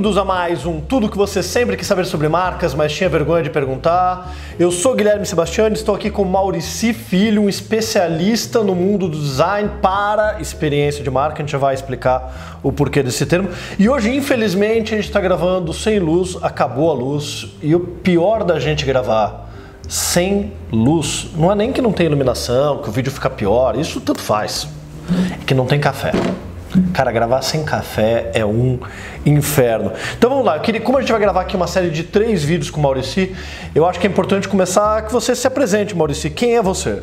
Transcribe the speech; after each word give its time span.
Bem-vindos 0.00 0.16
a 0.16 0.24
mais 0.24 0.64
um 0.64 0.80
Tudo 0.80 1.10
que 1.10 1.16
você 1.18 1.42
sempre 1.42 1.76
quis 1.76 1.86
saber 1.86 2.06
sobre 2.06 2.26
marcas, 2.26 2.74
mas 2.74 2.90
tinha 2.90 3.06
vergonha 3.06 3.42
de 3.42 3.50
perguntar. 3.50 4.34
Eu 4.58 4.72
sou 4.72 4.94
Guilherme 4.94 5.26
Sebastiani, 5.26 5.74
estou 5.74 5.94
aqui 5.94 6.10
com 6.10 6.24
Maurici 6.24 6.94
Filho, 6.94 7.42
um 7.42 7.50
especialista 7.50 8.62
no 8.62 8.74
mundo 8.74 9.08
do 9.08 9.18
design 9.18 9.68
para 9.82 10.40
experiência 10.40 11.04
de 11.04 11.10
marca. 11.10 11.42
A 11.42 11.44
gente 11.44 11.54
vai 11.58 11.74
explicar 11.74 12.58
o 12.62 12.72
porquê 12.72 13.02
desse 13.02 13.26
termo. 13.26 13.50
E 13.78 13.90
hoje, 13.90 14.08
infelizmente, 14.16 14.94
a 14.94 14.96
gente 14.96 15.08
está 15.08 15.20
gravando 15.20 15.70
sem 15.74 15.98
luz, 15.98 16.34
acabou 16.40 16.90
a 16.90 16.94
luz. 16.94 17.48
E 17.62 17.74
o 17.74 17.80
pior 17.80 18.42
da 18.42 18.58
gente 18.58 18.86
gravar 18.86 19.50
sem 19.86 20.54
luz 20.72 21.28
não 21.36 21.52
é 21.52 21.54
nem 21.54 21.72
que 21.72 21.82
não 21.82 21.92
tem 21.92 22.06
iluminação, 22.06 22.78
que 22.78 22.88
o 22.88 22.92
vídeo 22.92 23.12
fica 23.12 23.28
pior, 23.28 23.78
isso 23.78 24.00
tanto 24.00 24.22
faz. 24.22 24.66
É 25.42 25.44
que 25.44 25.52
não 25.52 25.66
tem 25.66 25.78
café. 25.78 26.12
Cara, 26.92 27.10
gravar 27.10 27.42
sem 27.42 27.64
café 27.64 28.30
é 28.34 28.44
um 28.44 28.78
inferno. 29.26 29.92
Então 30.16 30.30
vamos 30.30 30.44
lá, 30.44 30.56
eu 30.56 30.60
queria, 30.60 30.80
como 30.80 30.98
a 30.98 31.00
gente 31.00 31.10
vai 31.10 31.20
gravar 31.20 31.42
aqui 31.42 31.56
uma 31.56 31.66
série 31.66 31.90
de 31.90 32.04
três 32.04 32.42
vídeos 32.44 32.70
com 32.70 32.80
o 32.80 32.82
Maurici, 32.82 33.34
eu 33.74 33.86
acho 33.86 33.98
que 33.98 34.06
é 34.06 34.10
importante 34.10 34.48
começar 34.48 35.02
que 35.02 35.12
você 35.12 35.34
se 35.34 35.46
apresente, 35.46 35.96
Maurici. 35.96 36.30
Quem 36.30 36.56
é 36.56 36.62
você? 36.62 37.02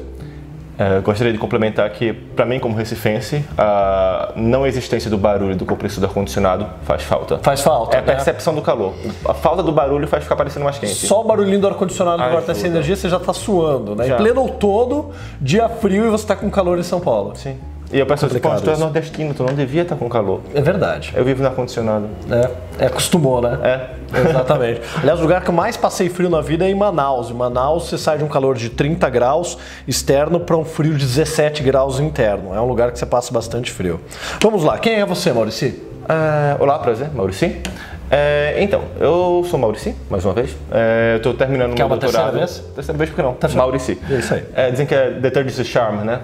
É, 0.79 0.99
gostaria 0.99 1.33
de 1.33 1.39
complementar 1.39 1.89
que, 1.89 2.13
para 2.13 2.45
mim, 2.45 2.59
como 2.59 2.75
recifense, 2.75 3.43
a 3.57 4.31
não 4.35 4.65
existência 4.65 5.09
do 5.09 5.17
barulho 5.17 5.55
do 5.55 5.65
compressor 5.65 5.99
do 5.99 6.05
ar-condicionado 6.05 6.67
faz 6.83 7.01
falta. 7.01 7.39
Faz 7.39 7.61
falta. 7.61 7.97
É 7.97 7.99
a 7.99 8.03
né? 8.03 8.13
percepção 8.13 8.53
do 8.53 8.61
calor. 8.61 8.93
A 9.27 9.33
falta 9.33 9.63
do 9.63 9.71
barulho 9.71 10.07
faz 10.07 10.21
ficar 10.21 10.35
parecendo 10.35 10.65
mais 10.65 10.77
quente. 10.77 10.93
Só 10.93 11.21
o 11.21 11.23
barulhinho 11.23 11.59
do 11.59 11.67
ar-condicionado 11.67 12.21
Ajuda. 12.21 12.35
corta 12.37 12.51
essa 12.51 12.67
energia, 12.67 12.95
você 12.95 13.09
já 13.09 13.19
tá 13.19 13.33
suando, 13.33 13.95
né? 13.95 14.05
Em 14.05 14.09
Já. 14.09 14.17
pleno 14.17 14.41
outono, 14.41 15.09
dia 15.41 15.67
frio 15.67 16.05
e 16.05 16.09
você 16.11 16.27
tá 16.27 16.35
com 16.35 16.47
calor 16.51 16.77
em 16.77 16.83
São 16.83 16.99
Paulo. 16.99 17.35
Sim. 17.35 17.57
E 17.91 17.99
eu 17.99 18.05
penso 18.05 18.25
assim, 18.25 18.39
Complicado 18.39 18.63
tu 18.63 18.69
é 18.71 18.77
nordestino, 18.77 19.33
tu 19.33 19.43
não 19.43 19.53
devia 19.53 19.83
estar 19.83 19.95
com 19.95 20.09
calor. 20.09 20.41
É 20.53 20.61
verdade. 20.61 21.13
Eu 21.15 21.23
vivo 21.23 21.41
no 21.41 21.47
ar-condicionado. 21.47 22.09
É, 22.29 22.83
é 22.83 22.85
acostumou, 22.87 23.41
né? 23.41 23.57
É. 23.63 23.97
Exatamente. 24.29 24.81
Aliás, 25.01 25.19
o 25.19 25.21
lugar 25.21 25.41
que 25.41 25.49
eu 25.49 25.53
mais 25.53 25.77
passei 25.77 26.09
frio 26.09 26.29
na 26.29 26.41
vida 26.41 26.65
é 26.65 26.69
em 26.69 26.75
Manaus. 26.75 27.29
Em 27.29 27.33
Manaus, 27.33 27.89
você 27.89 27.97
sai 27.97 28.17
de 28.17 28.23
um 28.23 28.27
calor 28.27 28.55
de 28.55 28.69
30 28.69 29.09
graus 29.09 29.57
externo 29.87 30.39
para 30.39 30.57
um 30.57 30.65
frio 30.65 30.93
de 30.93 31.05
17 31.05 31.63
graus 31.63 31.99
interno. 31.99 32.53
É 32.53 32.59
um 32.59 32.65
lugar 32.65 32.91
que 32.91 32.99
você 32.99 33.05
passa 33.05 33.33
bastante 33.33 33.71
frio. 33.71 33.99
Vamos 34.41 34.63
lá, 34.63 34.77
quem 34.77 34.95
é 34.95 35.05
você, 35.05 35.31
Maurici? 35.31 35.81
É, 36.09 36.61
olá, 36.61 36.79
prazer, 36.79 37.09
Maurici. 37.13 37.61
É, 38.09 38.55
então, 38.59 38.83
eu 38.99 39.43
sou 39.49 39.59
Maurici, 39.59 39.93
mais 40.09 40.23
uma 40.23 40.33
vez. 40.33 40.55
É, 40.71 41.13
eu 41.13 41.17
estou 41.17 41.33
terminando 41.33 41.71
Quer 41.73 41.83
meu 41.83 41.87
uma 41.87 41.97
terceira 41.97 42.31
doutorado. 42.31 42.47
vez? 42.47 42.59
Terceira 42.73 42.97
vez, 42.97 43.09
por 43.09 43.15
que 43.17 43.21
não? 43.21 43.33
Terceira. 43.33 43.61
Maurici. 43.63 43.99
É 44.09 44.13
isso 44.15 44.33
aí. 44.33 44.43
É, 44.55 44.71
dizem 44.71 44.85
que 44.85 44.95
é 44.95 45.11
The 45.11 45.29
Third 45.29 45.49
is 45.49 45.57
the 45.57 45.63
Charm, 45.65 46.05
né? 46.05 46.21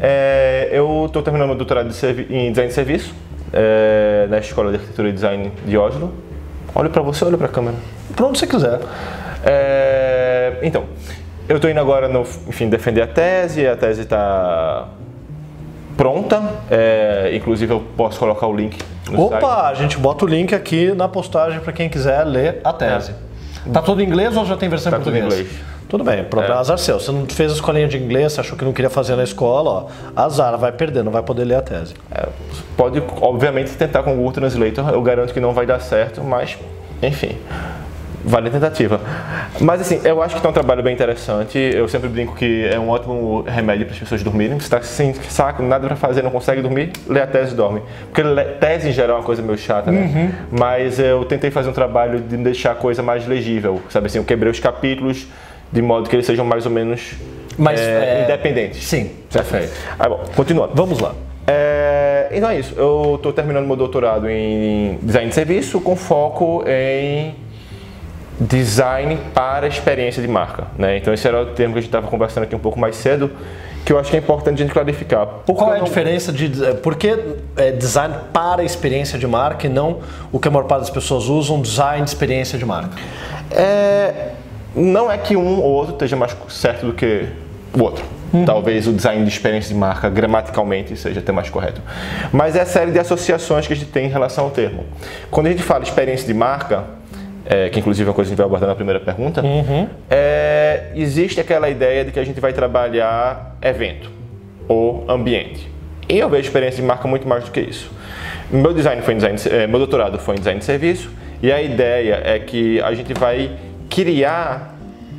É, 0.00 0.68
eu 0.72 1.04
estou 1.06 1.22
terminando 1.22 1.48
meu 1.48 1.56
doutorado 1.56 1.90
de 1.90 2.34
em 2.34 2.50
design 2.50 2.68
de 2.68 2.72
serviço 2.74 3.14
é, 3.52 4.26
na 4.30 4.38
Escola 4.38 4.70
de 4.70 4.76
Arquitetura 4.76 5.08
e 5.08 5.12
Design 5.12 5.52
de 5.66 5.76
Oslo. 5.76 6.12
Olha 6.74 6.88
para 6.88 7.02
você, 7.02 7.24
olha 7.24 7.36
para 7.36 7.46
a 7.46 7.50
câmera. 7.50 7.76
Pra 8.14 8.26
onde 8.26 8.38
você 8.38 8.46
quiser. 8.46 8.80
É, 9.44 10.54
então, 10.62 10.84
eu 11.48 11.56
estou 11.56 11.70
indo 11.70 11.80
agora, 11.80 12.08
no, 12.08 12.22
enfim, 12.48 12.68
defender 12.68 13.02
a 13.02 13.06
tese. 13.06 13.66
A 13.66 13.76
tese 13.76 14.02
está 14.02 14.88
pronta. 15.96 16.42
É, 16.70 17.32
inclusive, 17.34 17.72
eu 17.72 17.82
posso 17.96 18.18
colocar 18.18 18.46
o 18.46 18.54
link 18.54 18.78
no 19.10 19.28
site. 19.28 19.44
Opa, 19.44 19.68
a 19.68 19.74
gente 19.74 19.98
bota 19.98 20.24
o 20.24 20.28
link 20.28 20.54
aqui 20.54 20.92
na 20.92 21.08
postagem 21.08 21.60
para 21.60 21.72
quem 21.72 21.88
quiser 21.88 22.24
ler 22.24 22.60
a 22.64 22.72
tese. 22.72 23.14
Tá 23.72 23.82
todo 23.82 24.00
em 24.00 24.04
inglês 24.06 24.36
ou 24.36 24.44
já 24.44 24.56
tem 24.56 24.68
versão 24.68 24.92
Tá 24.92 24.98
em 24.98 25.02
tudo 25.02 25.16
em 25.16 25.20
português? 25.22 25.48
inglês. 25.48 25.64
Tudo 25.88 26.02
bem, 26.02 26.24
problema 26.24 26.58
azar 26.58 26.78
seu. 26.78 26.98
Você 26.98 27.12
não 27.12 27.26
fez 27.26 27.52
a 27.52 27.54
escolinha 27.54 27.86
de 27.86 27.96
inglês, 27.96 28.32
você 28.32 28.40
achou 28.40 28.58
que 28.58 28.64
não 28.64 28.72
queria 28.72 28.90
fazer 28.90 29.14
na 29.14 29.22
escola, 29.22 29.70
ó. 29.70 29.86
Azar, 30.20 30.58
vai 30.58 30.72
perder, 30.72 31.04
não 31.04 31.12
vai 31.12 31.22
poder 31.22 31.44
ler 31.44 31.54
a 31.54 31.62
tese. 31.62 31.94
É, 32.10 32.26
pode, 32.76 33.00
obviamente, 33.20 33.70
tentar 33.72 34.02
com 34.02 34.12
o 34.12 34.16
Google 34.16 34.32
Translator. 34.32 34.88
Eu 34.90 35.00
garanto 35.00 35.32
que 35.32 35.38
não 35.38 35.52
vai 35.52 35.64
dar 35.64 35.80
certo, 35.80 36.24
mas, 36.24 36.58
enfim, 37.00 37.36
vale 38.26 38.48
a 38.48 38.50
tentativa. 38.50 39.00
Mas, 39.60 39.80
assim, 39.80 40.00
eu 40.04 40.20
acho 40.20 40.34
que 40.34 40.42
tá 40.42 40.48
um 40.48 40.52
trabalho 40.52 40.82
bem 40.82 40.92
interessante. 40.92 41.56
Eu 41.56 41.88
sempre 41.88 42.08
brinco 42.08 42.34
que 42.34 42.68
é 42.70 42.78
um 42.78 42.90
ótimo 42.90 43.42
remédio 43.42 43.86
para 43.86 43.94
as 43.94 44.00
pessoas 44.00 44.22
dormirem. 44.22 44.58
Você 44.58 44.66
está 44.66 44.82
sem 44.82 45.14
saco, 45.14 45.62
nada 45.62 45.86
para 45.86 45.96
fazer, 45.96 46.22
não 46.22 46.30
consegue 46.30 46.60
dormir, 46.60 46.90
lê 47.06 47.20
a 47.20 47.26
tese 47.26 47.52
e 47.52 47.56
dorme. 47.56 47.80
Porque 48.12 48.22
tese, 48.60 48.88
em 48.88 48.92
geral, 48.92 49.16
é 49.16 49.20
uma 49.20 49.24
coisa 49.24 49.40
meio 49.40 49.56
chata, 49.56 49.92
né? 49.92 50.34
Mas 50.50 50.98
eu 50.98 51.24
tentei 51.24 51.50
fazer 51.50 51.70
um 51.70 51.72
trabalho 51.72 52.20
de 52.20 52.36
deixar 52.36 52.72
a 52.72 52.74
coisa 52.74 53.02
mais 53.02 53.26
legível. 53.26 53.80
Sabe 53.88 54.06
assim, 54.06 54.18
eu 54.18 54.24
quebrei 54.24 54.50
os 54.50 54.58
capítulos 54.58 55.26
de 55.72 55.82
modo 55.82 56.08
que 56.08 56.16
eles 56.16 56.26
sejam 56.26 56.44
mais 56.44 56.64
ou 56.64 56.72
menos 56.72 57.14
Mas, 57.56 57.80
é, 57.80 58.20
é, 58.20 58.24
independentes. 58.24 58.84
Sim, 58.84 59.10
perfeito. 59.32 59.72
Ah, 59.98 60.08
bom, 60.08 60.20
continuando. 60.34 60.72
Vamos 60.74 60.98
lá. 60.98 61.14
É, 61.46 62.28
então 62.32 62.50
é 62.50 62.58
isso. 62.58 62.74
Eu 62.76 63.14
estou 63.16 63.32
terminando 63.32 63.66
meu 63.66 63.76
doutorado 63.76 64.28
em 64.28 64.98
design 65.02 65.28
de 65.28 65.34
serviço 65.34 65.80
com 65.80 65.94
foco 65.94 66.64
em 66.66 67.34
design 68.38 69.18
para 69.34 69.66
experiência 69.66 70.20
de 70.20 70.28
marca. 70.28 70.64
Né? 70.78 70.98
Então 70.98 71.12
esse 71.14 71.26
era 71.26 71.42
o 71.42 71.46
termo 71.46 71.72
que 71.74 71.78
a 71.78 71.82
gente 71.82 71.88
estava 71.88 72.06
conversando 72.06 72.44
aqui 72.44 72.54
um 72.54 72.58
pouco 72.58 72.78
mais 72.78 72.96
cedo, 72.96 73.30
que 73.84 73.92
eu 73.92 73.98
acho 73.98 74.10
que 74.10 74.16
é 74.16 74.18
importante 74.18 74.56
a 74.62 74.64
gente 74.64 74.72
clarificar. 74.72 75.26
Porque 75.46 75.52
Qual 75.60 75.72
é 75.72 75.76
a 75.76 75.78
não- 75.78 75.84
diferença 75.84 76.32
de. 76.32 76.64
eh, 76.64 76.74
Por 76.74 76.96
que 76.96 77.16
é 77.56 77.70
design 77.72 78.14
para 78.32 78.62
experiência 78.64 79.18
de 79.18 79.26
marca 79.26 79.66
e 79.66 79.70
não 79.70 80.00
o 80.32 80.38
que 80.40 80.48
a 80.48 80.50
maior 80.50 80.64
parte 80.66 80.80
das 80.80 80.90
pessoas 80.90 81.24
usam, 81.28 81.60
design 81.62 82.02
de 82.04 82.10
experiência 82.10 82.58
de 82.58 82.64
marca? 82.64 82.90
É, 83.50 84.30
não 84.74 85.10
é 85.10 85.16
que 85.16 85.36
um 85.36 85.58
ou 85.60 85.72
outro 85.72 85.92
esteja 85.94 86.16
mais 86.16 86.36
certo 86.48 86.86
do 86.86 86.92
que 86.92 87.26
o 87.72 87.82
outro. 87.82 88.04
Talvez 88.44 88.86
o 88.86 88.92
design 88.92 89.22
de 89.24 89.30
experiência 89.30 89.72
de 89.72 89.78
marca 89.78 90.10
gramaticalmente 90.10 90.94
seja 90.96 91.20
até 91.20 91.32
mais 91.32 91.48
correto. 91.48 91.80
Mas 92.32 92.54
é 92.56 92.60
a 92.62 92.66
série 92.66 92.90
de 92.90 92.98
associações 92.98 93.66
que 93.66 93.72
a 93.72 93.76
gente 93.76 93.88
tem 93.90 94.06
em 94.06 94.10
relação 94.10 94.44
ao 94.44 94.50
termo. 94.50 94.84
Quando 95.30 95.46
a 95.46 95.50
gente 95.50 95.62
fala 95.62 95.84
experiência 95.84 96.26
de 96.26 96.34
marca, 96.34 96.84
é, 97.48 97.68
que 97.68 97.78
inclusive 97.80 98.06
é 98.06 98.10
uma 98.10 98.14
coisa 98.14 98.28
que 98.28 98.32
a 98.32 98.34
gente 98.34 98.38
vai 98.38 98.46
abordar 98.46 98.68
na 98.68 98.74
primeira 98.74 99.00
pergunta, 99.00 99.42
é, 100.10 100.90
existe 100.94 101.40
aquela 101.40 101.68
ideia 101.68 102.04
de 102.04 102.10
que 102.12 102.18
a 102.18 102.24
gente 102.24 102.40
vai 102.40 102.52
trabalhar 102.52 103.56
evento 103.62 104.10
ou 104.68 105.04
ambiente. 105.08 105.70
E 106.08 106.18
eu 106.18 106.28
vejo 106.28 106.42
experiência 106.44 106.80
de 106.80 106.86
marca 106.86 107.06
muito 107.08 107.26
mais 107.26 107.44
do 107.44 107.50
que 107.50 107.60
isso. 107.60 107.90
Meu 108.50 108.72
design 108.72 109.02
foi 109.02 109.14
design, 109.14 109.36
de- 109.38 109.48
eh, 109.48 109.66
meu 109.66 109.78
doutorado 109.78 110.18
foi 110.20 110.34
em 110.36 110.38
design 110.38 110.58
de 110.60 110.64
serviço 110.64 111.10
e 111.42 111.50
a 111.50 111.60
ideia 111.60 112.20
é 112.24 112.38
que 112.38 112.80
a 112.80 112.94
gente 112.94 113.12
vai 113.12 113.50
criar 113.90 114.74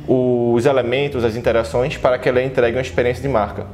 os 0.06 0.64
elementos, 0.64 1.22
as 1.24 1.36
interações 1.36 1.96
para 1.98 2.16
que 2.16 2.26
ela 2.28 2.42
entregue 2.42 2.76
uma 2.76 2.82
experiência 2.82 3.20
de 3.22 3.28
marca. 3.28 3.66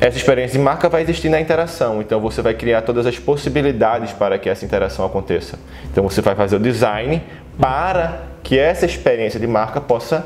Essa 0.00 0.18
experiência 0.18 0.58
de 0.58 0.62
marca 0.64 0.88
vai 0.88 1.00
existir 1.02 1.28
na 1.30 1.40
interação, 1.40 2.00
então 2.02 2.20
você 2.20 2.40
vai 2.42 2.52
criar 2.54 2.82
todas 2.82 3.06
as 3.06 3.18
possibilidades 3.18 4.12
para 4.12 4.38
que 4.38 4.48
essa 4.48 4.64
interação 4.64 5.04
aconteça. 5.04 5.58
Então 5.90 6.04
você 6.04 6.20
vai 6.20 6.34
fazer 6.34 6.56
o 6.56 6.60
design 6.60 7.22
para 7.60 8.22
que 8.42 8.58
essa 8.58 8.86
experiência 8.86 9.38
de 9.38 9.46
marca 9.46 9.80
possa 9.80 10.24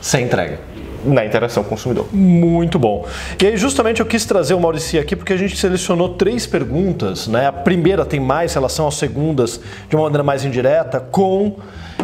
Sem 0.00 0.24
entrega. 0.24 0.58
na 1.04 1.24
interação 1.24 1.62
com 1.62 1.68
o 1.68 1.70
consumidor. 1.70 2.06
Muito 2.12 2.78
bom. 2.78 3.06
E 3.40 3.46
aí, 3.46 3.56
justamente, 3.56 4.00
eu 4.00 4.06
quis 4.06 4.24
trazer 4.24 4.54
o 4.54 4.60
Maurici 4.60 4.98
aqui 4.98 5.16
porque 5.16 5.32
a 5.32 5.36
gente 5.36 5.56
selecionou 5.56 6.10
três 6.10 6.46
perguntas, 6.46 7.26
né? 7.26 7.46
A 7.46 7.52
primeira 7.52 8.04
tem 8.04 8.20
mais 8.20 8.54
relação 8.54 8.86
às 8.86 8.94
segundas, 8.94 9.60
de 9.88 9.96
uma 9.96 10.04
maneira 10.04 10.22
mais 10.22 10.44
indireta, 10.44 11.00
com 11.00 11.56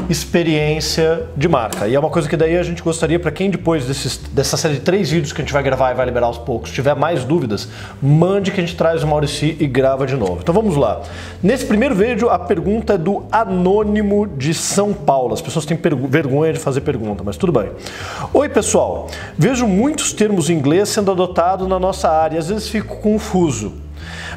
experiência 0.09 1.27
de 1.37 1.49
marca. 1.49 1.89
E 1.89 1.95
é 1.95 1.99
uma 1.99 2.11
coisa 2.11 2.29
que 2.29 2.37
daí 2.37 2.57
a 2.57 2.63
gente 2.63 2.83
gostaria, 2.83 3.19
para 3.19 3.31
quem 3.31 3.51
depois 3.51 3.85
desses, 3.87 4.17
dessa 4.17 4.57
série 4.57 4.75
de 4.75 4.81
três 4.81 5.11
vídeos 5.11 5.33
que 5.33 5.41
a 5.41 5.45
gente 5.45 5.53
vai 5.53 5.63
gravar 5.63 5.91
e 5.91 5.95
vai 5.95 6.07
liberar 6.07 6.27
aos 6.27 6.39
poucos, 6.39 6.71
tiver 6.71 6.95
mais 6.95 7.25
dúvidas, 7.25 7.69
mande 8.01 8.51
que 8.51 8.61
a 8.61 8.65
gente 8.65 8.77
traz 8.77 9.03
o 9.03 9.07
Maurici 9.07 9.57
e 9.59 9.67
grava 9.67 10.07
de 10.07 10.17
novo. 10.17 10.39
Então 10.43 10.55
vamos 10.55 10.77
lá. 10.77 11.03
Nesse 11.43 11.67
primeiro 11.67 11.95
vídeo, 11.95 12.31
a 12.31 12.39
pergunta 12.39 12.95
é 12.95 12.99
do 12.99 13.25
Anônimo 13.31 14.27
de 14.27 14.55
São 14.55 14.93
Paulo. 14.93 15.35
As 15.35 15.41
pessoas 15.41 15.65
têm 15.65 15.79
vergonha 16.09 16.53
de 16.53 16.59
fazer 16.59 16.81
pergunta, 16.83 17.23
mas 17.25 17.37
tudo 17.37 17.53
bem. 17.53 17.71
Oi, 18.33 18.49
pessoal. 18.49 19.09
Vejo 19.37 19.67
muitos 19.67 20.13
termos 20.13 20.49
em 20.49 20.55
inglês 20.55 20.89
sendo 20.89 21.11
adotados 21.11 21.69
na 21.69 21.79
nossa 21.79 22.09
área 22.09 22.39
às 22.39 22.49
vezes 22.49 22.69
fico 22.69 22.97
confuso. 22.97 23.75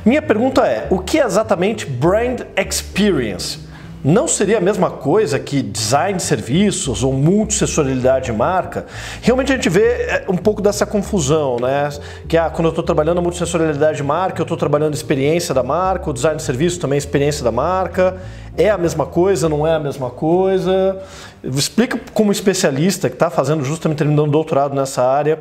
Minha 0.06 0.22
pergunta 0.22 0.66
é: 0.66 0.88
o 0.90 1.00
que 1.00 1.20
é 1.20 1.26
exatamente 1.26 1.86
brand 1.86 2.42
experience? 2.56 3.69
Não 4.04 4.30
seria 4.30 4.60
a 4.60 4.62
mesma 4.62 4.90
coisa 4.90 5.38
que 5.38 5.62
design 5.62 6.16
de 6.16 6.24
serviços 6.24 7.04
ou 7.04 7.12
multissensorialidade 7.12 8.28
de 8.28 8.32
marca? 8.32 8.86
Realmente 9.22 9.52
a 9.52 9.56
gente 9.56 9.68
vê 9.68 9.84
é, 9.84 10.26
um 10.30 10.38
pouco 10.38 10.62
dessa 10.62 10.86
confusão, 10.86 11.58
né? 11.60 11.90
Que 12.26 12.38
ah, 12.38 12.50
quando 12.50 12.68
eu 12.68 12.70
estou 12.70 12.84
trabalhando 12.84 13.18
a 13.18 13.22
multissensorialidade 13.22 13.98
de 13.98 14.04
marca, 14.04 14.40
eu 14.40 14.44
estou 14.44 14.56
trabalhando 14.56 14.94
experiência 14.94 15.54
da 15.54 15.64
marca, 15.64 16.10
o 16.10 16.14
design 16.14 16.38
de 16.38 16.44
serviço 16.44 16.80
também 16.80 16.96
é 16.96 17.00
experiência 17.00 17.44
da 17.44 17.52
marca. 17.52 18.16
É 18.58 18.70
a 18.70 18.78
mesma 18.78 19.06
coisa, 19.06 19.50
não 19.50 19.68
é 19.68 19.76
a 19.76 19.80
mesma 19.80 20.10
coisa? 20.10 20.98
Explica 21.44 22.00
como 22.14 22.32
especialista 22.32 23.10
que 23.10 23.16
está 23.16 23.30
fazendo 23.30 23.66
justamente 23.66 23.98
terminando 23.98 24.32
doutorado 24.32 24.74
nessa 24.74 25.04
área 25.04 25.40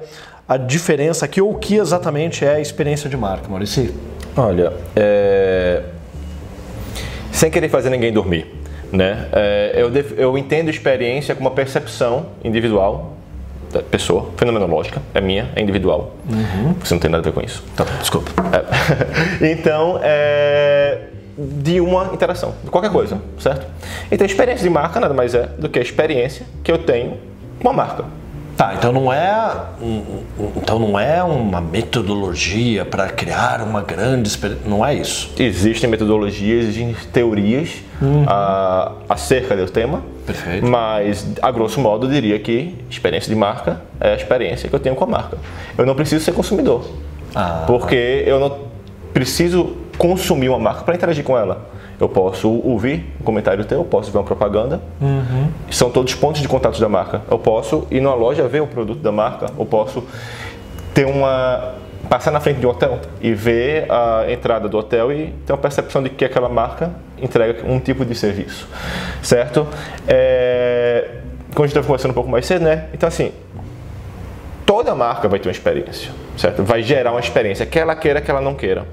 a 0.48 0.56
diferença 0.56 1.26
aqui 1.26 1.40
ou 1.40 1.52
o 1.52 1.54
que 1.58 1.76
exatamente 1.76 2.44
é 2.44 2.54
a 2.54 2.60
experiência 2.60 3.08
de 3.08 3.16
marca, 3.16 3.48
Maurício. 3.48 3.94
Olha, 4.36 4.72
é... 4.96 5.82
sem 7.38 7.50
querer 7.52 7.68
fazer 7.68 7.88
ninguém 7.90 8.12
dormir, 8.12 8.52
né? 8.92 9.28
É, 9.32 9.72
eu, 9.76 9.88
def- 9.90 10.12
eu 10.18 10.36
entendo 10.36 10.68
experiência 10.70 11.34
como 11.36 11.48
uma 11.48 11.54
percepção 11.54 12.26
individual 12.42 13.14
da 13.72 13.80
pessoa, 13.80 14.30
fenomenológica, 14.36 15.00
é 15.14 15.20
minha, 15.20 15.48
é 15.54 15.62
individual. 15.62 16.14
Você 16.82 16.94
não 16.94 17.00
tem 17.00 17.08
nada 17.10 17.22
a 17.22 17.24
ver 17.24 17.32
com 17.32 17.40
isso. 17.40 17.62
Tá, 17.76 17.84
desculpa. 18.00 18.30
É. 19.40 19.44
então, 19.52 20.00
é, 20.02 20.98
de 21.36 21.80
uma 21.80 22.10
interação, 22.12 22.54
de 22.64 22.70
qualquer 22.70 22.90
coisa, 22.90 23.20
certo? 23.38 23.66
Então, 24.10 24.26
experiência 24.26 24.64
de 24.64 24.70
marca 24.70 24.98
nada 24.98 25.14
mais 25.14 25.32
é 25.34 25.46
do 25.58 25.68
que 25.68 25.78
a 25.78 25.82
experiência 25.82 26.44
que 26.64 26.72
eu 26.72 26.78
tenho 26.78 27.18
com 27.62 27.68
a 27.68 27.72
marca. 27.72 28.04
Tá, 28.58 28.74
então 28.74 28.92
não 28.92 29.12
é, 29.12 29.56
então 30.56 30.80
não 30.80 30.98
é 30.98 31.22
uma 31.22 31.60
metodologia 31.60 32.84
para 32.84 33.08
criar 33.08 33.62
uma 33.62 33.82
grande 33.82 34.28
experiência, 34.28 34.68
não 34.68 34.84
é 34.84 34.94
isso. 34.94 35.30
Existem 35.38 35.88
metodologias, 35.88 36.64
existem 36.64 36.92
teorias 37.12 37.76
uhum. 38.02 38.24
a, 38.26 38.94
acerca 39.08 39.56
do 39.56 39.70
tema, 39.70 40.02
Perfeito. 40.26 40.66
mas 40.66 41.24
a 41.40 41.52
grosso 41.52 41.80
modo 41.80 42.08
eu 42.08 42.10
diria 42.10 42.36
que 42.40 42.74
experiência 42.90 43.32
de 43.32 43.38
marca 43.38 43.80
é 44.00 44.10
a 44.10 44.16
experiência 44.16 44.68
que 44.68 44.74
eu 44.74 44.80
tenho 44.80 44.96
com 44.96 45.04
a 45.04 45.06
marca. 45.06 45.38
Eu 45.78 45.86
não 45.86 45.94
preciso 45.94 46.24
ser 46.24 46.32
consumidor, 46.32 46.84
ah. 47.36 47.62
porque 47.64 48.24
eu 48.26 48.40
não 48.40 48.58
preciso 49.14 49.76
consumir 49.96 50.48
uma 50.48 50.58
marca 50.58 50.82
para 50.82 50.96
interagir 50.96 51.22
com 51.22 51.38
ela. 51.38 51.64
Eu 52.00 52.08
posso 52.08 52.48
ouvir 52.48 53.12
um 53.20 53.24
comentário 53.24 53.64
teu, 53.64 53.78
eu 53.78 53.84
posso 53.84 54.10
ver 54.10 54.18
uma 54.18 54.24
propaganda. 54.24 54.80
Uhum. 55.00 55.48
São 55.70 55.90
todos 55.90 56.14
pontos 56.14 56.40
de 56.40 56.48
contato 56.48 56.80
da 56.80 56.88
marca. 56.88 57.22
Eu 57.30 57.38
posso 57.38 57.86
ir 57.90 58.00
numa 58.00 58.14
loja 58.14 58.46
ver 58.46 58.62
o 58.62 58.66
produto 58.66 59.00
da 59.00 59.10
marca. 59.10 59.46
Eu 59.58 59.66
posso 59.66 60.04
ter 60.94 61.06
uma 61.06 61.74
passar 62.08 62.30
na 62.30 62.40
frente 62.40 62.58
de 62.58 62.66
um 62.66 62.70
hotel 62.70 63.00
e 63.20 63.34
ver 63.34 63.90
a 63.90 64.30
entrada 64.30 64.68
do 64.68 64.78
hotel 64.78 65.12
e 65.12 65.34
ter 65.44 65.52
uma 65.52 65.58
percepção 65.58 66.02
de 66.02 66.08
que 66.08 66.24
aquela 66.24 66.48
marca 66.48 66.92
entrega 67.20 67.70
um 67.70 67.78
tipo 67.78 68.04
de 68.04 68.14
serviço, 68.14 68.68
certo? 69.22 69.66
É, 70.06 71.08
como 71.54 71.64
a 71.64 71.66
gente 71.66 71.72
estava 71.72 71.86
conversando 71.86 72.12
um 72.12 72.14
pouco 72.14 72.30
mais 72.30 72.46
cedo, 72.46 72.62
né? 72.62 72.86
Então 72.94 73.06
assim, 73.06 73.32
toda 74.64 74.94
marca 74.94 75.28
vai 75.28 75.38
ter 75.38 75.48
uma 75.48 75.52
experiência, 75.52 76.10
certo? 76.36 76.62
Vai 76.62 76.82
gerar 76.82 77.10
uma 77.10 77.20
experiência, 77.20 77.66
quer 77.66 77.80
ela 77.80 77.94
queira, 77.94 78.20
quer 78.20 78.32
ela 78.32 78.40
não 78.40 78.54
queira. 78.54 78.86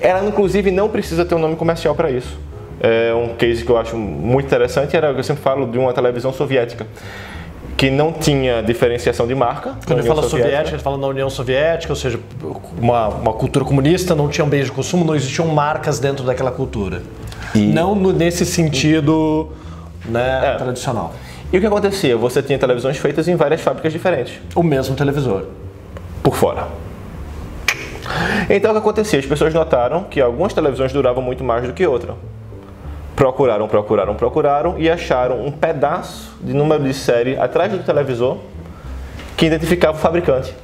Ela, 0.00 0.26
inclusive, 0.26 0.70
não 0.70 0.88
precisa 0.88 1.24
ter 1.24 1.34
um 1.34 1.38
nome 1.38 1.56
comercial 1.56 1.94
para 1.94 2.10
isso. 2.10 2.38
É 2.80 3.12
um 3.12 3.34
case 3.34 3.64
que 3.64 3.70
eu 3.70 3.76
acho 3.76 3.96
muito 3.96 4.46
interessante 4.46 4.96
era, 4.96 5.08
eu 5.08 5.22
sempre 5.24 5.42
falo, 5.42 5.66
de 5.66 5.78
uma 5.78 5.92
televisão 5.92 6.32
soviética 6.32 6.86
que 7.76 7.90
não 7.90 8.12
tinha 8.12 8.60
diferenciação 8.60 9.24
de 9.26 9.36
marca. 9.36 9.76
Quando 9.86 10.00
ele 10.00 10.08
fala 10.08 10.22
soviética, 10.22 10.48
soviética, 10.48 10.76
ele 10.76 10.82
fala 10.82 10.98
da 10.98 11.06
União 11.06 11.30
Soviética, 11.30 11.92
ou 11.92 11.96
seja, 11.96 12.18
uma, 12.76 13.06
uma 13.08 13.32
cultura 13.32 13.64
comunista, 13.64 14.16
não 14.16 14.28
tinha 14.28 14.44
um 14.44 14.48
bem 14.48 14.64
de 14.64 14.72
consumo, 14.72 15.04
não 15.04 15.14
existiam 15.14 15.46
marcas 15.46 16.00
dentro 16.00 16.24
daquela 16.24 16.50
cultura. 16.50 17.02
E... 17.54 17.66
Não 17.66 17.94
no, 17.94 18.12
nesse 18.12 18.44
sentido 18.44 19.50
né, 20.04 20.54
é. 20.54 20.54
tradicional. 20.56 21.14
E 21.52 21.56
o 21.56 21.60
que 21.60 21.66
acontecia? 21.66 22.16
Você 22.16 22.42
tinha 22.42 22.58
televisões 22.58 22.98
feitas 22.98 23.28
em 23.28 23.36
várias 23.36 23.60
fábricas 23.60 23.92
diferentes. 23.92 24.34
O 24.56 24.62
mesmo 24.62 24.96
televisor. 24.96 25.44
Por 26.20 26.34
fora. 26.34 26.66
Então 28.48 28.70
o 28.70 28.74
que 28.74 28.78
acontecia? 28.78 29.18
As 29.18 29.26
pessoas 29.26 29.52
notaram 29.54 30.04
que 30.04 30.20
algumas 30.20 30.52
televisões 30.52 30.92
duravam 30.92 31.22
muito 31.22 31.42
mais 31.44 31.66
do 31.66 31.72
que 31.72 31.86
outras. 31.86 32.14
Procuraram, 33.14 33.66
procuraram, 33.66 34.14
procuraram 34.14 34.74
e 34.78 34.88
acharam 34.88 35.44
um 35.44 35.50
pedaço 35.50 36.36
de 36.40 36.54
número 36.54 36.84
de 36.84 36.94
série 36.94 37.36
atrás 37.36 37.72
do 37.72 37.78
televisor 37.78 38.38
que 39.36 39.46
identificava 39.46 39.96
o 39.96 40.00
fabricante. 40.00 40.54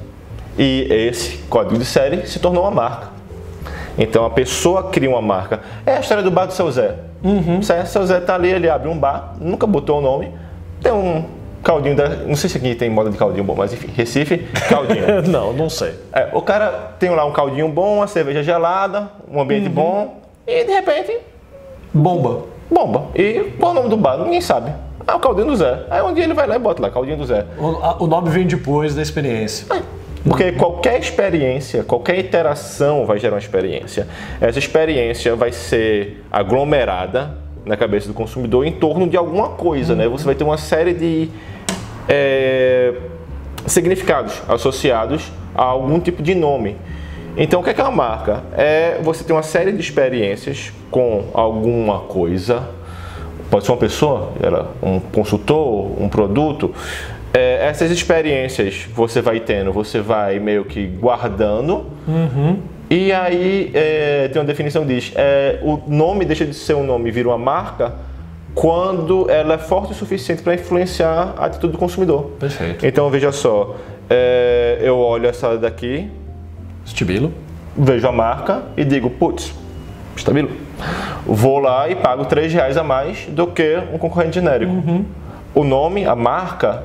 E 0.57 0.87
esse 0.89 1.37
código 1.49 1.77
de 1.77 1.85
série 1.85 2.25
se 2.27 2.39
tornou 2.39 2.63
uma 2.63 2.71
marca. 2.71 3.09
Então 3.97 4.25
a 4.25 4.29
pessoa 4.29 4.89
cria 4.89 5.09
uma 5.09 5.21
marca. 5.21 5.61
É 5.85 5.97
a 5.97 5.99
história 5.99 6.23
do 6.23 6.31
bar 6.31 6.45
do 6.45 6.53
seu 6.53 6.69
Zé. 6.71 6.95
Uhum. 7.23 7.61
Seu 7.61 8.05
Zé 8.05 8.19
está 8.19 8.35
ali, 8.35 8.49
ele 8.49 8.69
abre 8.69 8.87
um 8.87 8.97
bar, 8.97 9.35
nunca 9.39 9.65
botou 9.65 9.99
o 9.99 10.01
nome, 10.01 10.31
tem 10.81 10.91
um 10.91 11.25
Caldinho 11.65 11.95
da. 11.95 12.07
Não 12.07 12.35
sei 12.35 12.47
se 12.47 12.57
aqui 12.57 12.75
tem 12.75 12.91
moda 12.91 13.09
de 13.09 13.17
caldinho 13.17 13.43
bom, 13.43 13.55
mas 13.57 13.73
enfim, 13.73 13.87
Recife, 13.91 14.37
caldinho. 14.69 15.23
não, 15.27 15.51
não 15.51 15.67
sei. 15.67 15.95
É, 16.13 16.29
o 16.31 16.39
cara 16.39 16.93
tem 16.99 17.09
lá 17.09 17.25
um 17.25 17.31
caldinho 17.31 17.67
bom, 17.67 17.95
uma 17.97 18.07
cerveja 18.07 18.43
gelada, 18.43 19.09
um 19.27 19.41
ambiente 19.41 19.65
uhum. 19.65 19.73
bom, 19.73 20.21
e 20.45 20.63
de 20.63 20.71
repente. 20.71 21.17
Bomba. 21.91 22.43
Bomba. 22.69 23.07
E 23.15 23.51
qual 23.59 23.71
é 23.71 23.73
o 23.73 23.77
nome 23.77 23.89
do 23.89 23.97
bar? 23.97 24.19
Ninguém 24.19 24.41
sabe. 24.41 24.71
É 25.07 25.13
o 25.13 25.19
caldinho 25.19 25.47
do 25.47 25.55
Zé. 25.55 25.87
Aí 25.89 26.03
um 26.03 26.13
dia 26.13 26.23
ele 26.23 26.35
vai 26.35 26.45
lá 26.45 26.55
e 26.55 26.59
bota 26.59 26.83
lá, 26.83 26.91
caldinho 26.91 27.17
do 27.17 27.25
Zé. 27.25 27.43
O, 27.57 27.65
a, 27.83 28.03
o 28.03 28.05
nome 28.05 28.29
vem 28.29 28.45
depois 28.45 28.93
da 28.93 29.01
experiência. 29.01 29.65
É. 29.75 29.81
Porque 30.23 30.51
qualquer 30.51 30.99
experiência, 30.99 31.83
qualquer 31.83 32.19
interação 32.19 33.07
vai 33.07 33.17
gerar 33.17 33.33
uma 33.33 33.39
experiência. 33.39 34.07
Essa 34.39 34.59
experiência 34.59 35.35
vai 35.35 35.51
ser 35.51 36.23
aglomerada 36.31 37.37
na 37.65 37.75
cabeça 37.75 38.07
do 38.07 38.13
consumidor 38.13 38.67
em 38.67 38.71
torno 38.71 39.07
de 39.09 39.17
alguma 39.17 39.49
coisa, 39.49 39.93
uhum. 39.93 39.99
né? 39.99 40.07
Você 40.07 40.25
vai 40.25 40.35
ter 40.35 40.43
uma 40.43 40.57
série 40.57 40.93
de 40.93 41.29
é, 42.07 42.93
significados 43.65 44.41
associados 44.47 45.31
a 45.53 45.63
algum 45.63 45.99
tipo 45.99 46.21
de 46.21 46.35
nome. 46.35 46.75
Então, 47.37 47.59
o 47.59 47.63
que 47.63 47.69
é, 47.69 47.73
que 47.73 47.81
é 47.81 47.83
uma 47.83 47.91
marca? 47.91 48.43
É 48.55 48.99
você 49.03 49.23
ter 49.23 49.33
uma 49.33 49.43
série 49.43 49.71
de 49.71 49.81
experiências 49.81 50.71
com 50.89 51.25
alguma 51.33 51.99
coisa, 51.99 52.69
pode 53.49 53.65
ser 53.65 53.71
uma 53.71 53.77
pessoa, 53.77 54.31
um 54.81 54.99
consultor, 54.99 56.01
um 56.01 56.07
produto. 56.07 56.73
É, 57.33 57.67
essas 57.67 57.91
experiências 57.91 58.87
você 58.93 59.21
vai 59.21 59.41
tendo, 59.41 59.73
você 59.73 59.99
vai 59.99 60.39
meio 60.39 60.63
que 60.63 60.85
guardando. 60.85 61.85
Uhum. 62.07 62.59
E 62.89 63.11
aí 63.11 63.71
é, 63.73 64.29
tem 64.29 64.41
uma 64.41 64.47
definição 64.47 64.85
que 64.85 64.93
diz: 64.93 65.11
é, 65.15 65.59
o 65.61 65.81
nome 65.87 66.23
deixa 66.23 66.45
de 66.45 66.53
ser 66.53 66.75
um 66.75 66.85
nome, 66.85 67.11
vira 67.11 67.27
uma 67.27 67.37
marca 67.37 67.95
quando 68.55 69.29
ela 69.29 69.55
é 69.55 69.57
forte 69.57 69.91
o 69.91 69.95
suficiente 69.95 70.41
para 70.41 70.55
influenciar 70.55 71.35
a 71.37 71.45
atitude 71.45 71.73
do 71.73 71.77
consumidor. 71.77 72.31
Perfeito. 72.39 72.85
Então 72.85 73.09
veja 73.09 73.31
só, 73.33 73.75
é, 74.09 74.79
eu 74.81 74.97
olho 74.97 75.27
essa 75.27 75.57
daqui, 75.57 76.09
Estabilo, 76.85 77.33
vejo 77.77 78.07
a 78.07 78.11
marca 78.11 78.63
e 78.77 78.85
digo, 78.85 79.09
putz, 79.09 79.53
estabilo. 80.15 80.49
Vou 81.25 81.59
lá 81.59 81.89
e 81.89 81.95
pago 81.95 82.25
3 82.25 82.53
reais 82.53 82.77
a 82.77 82.83
mais 82.83 83.25
do 83.27 83.47
que 83.47 83.77
um 83.93 83.97
concorrente 83.97 84.35
genérico. 84.35 84.71
Uhum. 84.71 85.05
O 85.53 85.63
nome, 85.63 86.05
a 86.05 86.15
marca, 86.15 86.83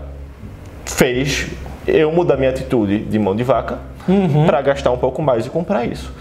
fez 0.85 1.49
eu 1.87 2.11
mudar 2.11 2.37
minha 2.37 2.51
atitude 2.51 2.99
de 2.99 3.19
mão 3.19 3.37
de 3.37 3.45
vaca 3.45 3.79
uhum. 4.09 4.47
para 4.47 4.61
gastar 4.63 4.91
um 4.91 4.97
pouco 4.97 5.23
mais 5.23 5.47
e 5.47 5.51
comprar 5.51 5.85
isso. 5.85 6.13